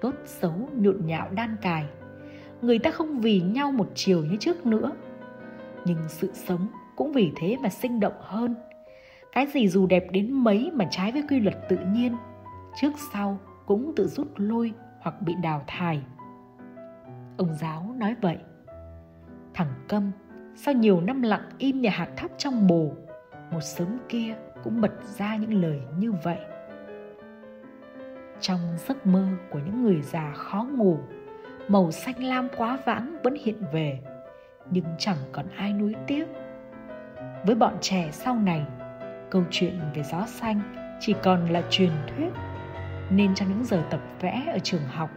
Tốt 0.00 0.14
xấu 0.24 0.68
nhộn 0.72 1.06
nhạo 1.06 1.30
đan 1.30 1.56
cài, 1.62 1.86
người 2.62 2.78
ta 2.78 2.90
không 2.90 3.20
vì 3.20 3.40
nhau 3.40 3.72
một 3.72 3.88
chiều 3.94 4.24
như 4.24 4.36
trước 4.40 4.66
nữa. 4.66 4.92
Nhưng 5.84 5.98
sự 6.08 6.30
sống 6.34 6.66
cũng 6.96 7.12
vì 7.12 7.32
thế 7.36 7.56
mà 7.62 7.68
sinh 7.68 8.00
động 8.00 8.20
hơn. 8.20 8.54
Cái 9.32 9.46
gì 9.46 9.68
dù 9.68 9.86
đẹp 9.86 10.06
đến 10.10 10.32
mấy 10.32 10.70
mà 10.74 10.88
trái 10.90 11.12
với 11.12 11.24
quy 11.30 11.40
luật 11.40 11.68
tự 11.68 11.78
nhiên, 11.92 12.16
trước 12.80 12.92
sau 13.12 13.38
cũng 13.66 13.92
tự 13.96 14.06
rút 14.06 14.28
lui 14.36 14.72
hoặc 15.00 15.22
bị 15.22 15.34
đào 15.42 15.64
thải. 15.66 16.02
Ông 17.36 17.54
giáo 17.54 17.94
nói 17.98 18.14
vậy. 18.20 18.38
Thằng 19.54 19.72
câm, 19.88 20.10
sau 20.56 20.74
nhiều 20.74 21.00
năm 21.00 21.22
lặng 21.22 21.50
im 21.58 21.80
nhà 21.80 21.90
hạt 21.90 22.08
thóc 22.16 22.30
trong 22.38 22.66
bồ, 22.66 22.92
một 23.50 23.60
sớm 23.60 23.98
kia 24.08 24.36
cũng 24.64 24.80
bật 24.80 24.92
ra 25.18 25.36
những 25.36 25.62
lời 25.62 25.80
như 25.98 26.12
vậy. 26.24 26.38
Trong 28.40 28.60
giấc 28.88 29.06
mơ 29.06 29.28
của 29.50 29.58
những 29.58 29.82
người 29.82 30.02
già 30.02 30.32
khó 30.34 30.64
ngủ 30.64 30.98
màu 31.70 31.90
xanh 31.90 32.24
lam 32.24 32.48
quá 32.56 32.78
vãng 32.84 33.16
vẫn 33.22 33.34
hiện 33.44 33.62
về, 33.72 33.98
nhưng 34.70 34.84
chẳng 34.98 35.16
còn 35.32 35.46
ai 35.56 35.72
nuối 35.72 35.94
tiếc. 36.06 36.24
Với 37.46 37.54
bọn 37.54 37.74
trẻ 37.80 38.08
sau 38.12 38.34
này, 38.34 38.64
câu 39.30 39.42
chuyện 39.50 39.80
về 39.94 40.02
gió 40.02 40.26
xanh 40.26 40.60
chỉ 41.00 41.14
còn 41.22 41.50
là 41.50 41.62
truyền 41.70 41.90
thuyết, 42.06 42.28
nên 43.10 43.34
trong 43.34 43.48
những 43.48 43.64
giờ 43.64 43.82
tập 43.90 44.00
vẽ 44.20 44.52
ở 44.52 44.58
trường 44.58 44.84
học, 44.88 45.10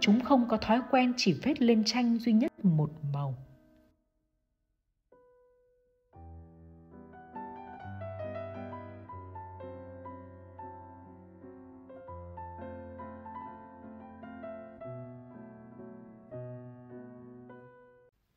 chúng 0.00 0.20
không 0.20 0.48
có 0.48 0.56
thói 0.56 0.80
quen 0.90 1.12
chỉ 1.16 1.40
vết 1.42 1.62
lên 1.62 1.82
tranh 1.84 2.18
duy 2.18 2.32
nhất 2.32 2.52
một 2.62 2.90
màu. 3.12 3.34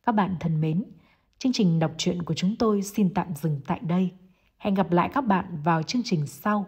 Các 0.05 0.11
bạn 0.11 0.35
thân 0.39 0.61
mến, 0.61 0.83
chương 1.39 1.53
trình 1.53 1.79
đọc 1.79 1.91
truyện 1.97 2.23
của 2.23 2.33
chúng 2.33 2.55
tôi 2.55 2.81
xin 2.81 3.13
tạm 3.13 3.27
dừng 3.35 3.61
tại 3.67 3.79
đây. 3.79 4.11
Hẹn 4.57 4.73
gặp 4.73 4.91
lại 4.91 5.09
các 5.13 5.21
bạn 5.21 5.61
vào 5.63 5.83
chương 5.83 6.01
trình 6.05 6.27
sau. 6.27 6.67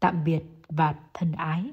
Tạm 0.00 0.24
biệt 0.24 0.42
và 0.68 0.94
thân 1.14 1.32
ái. 1.32 1.70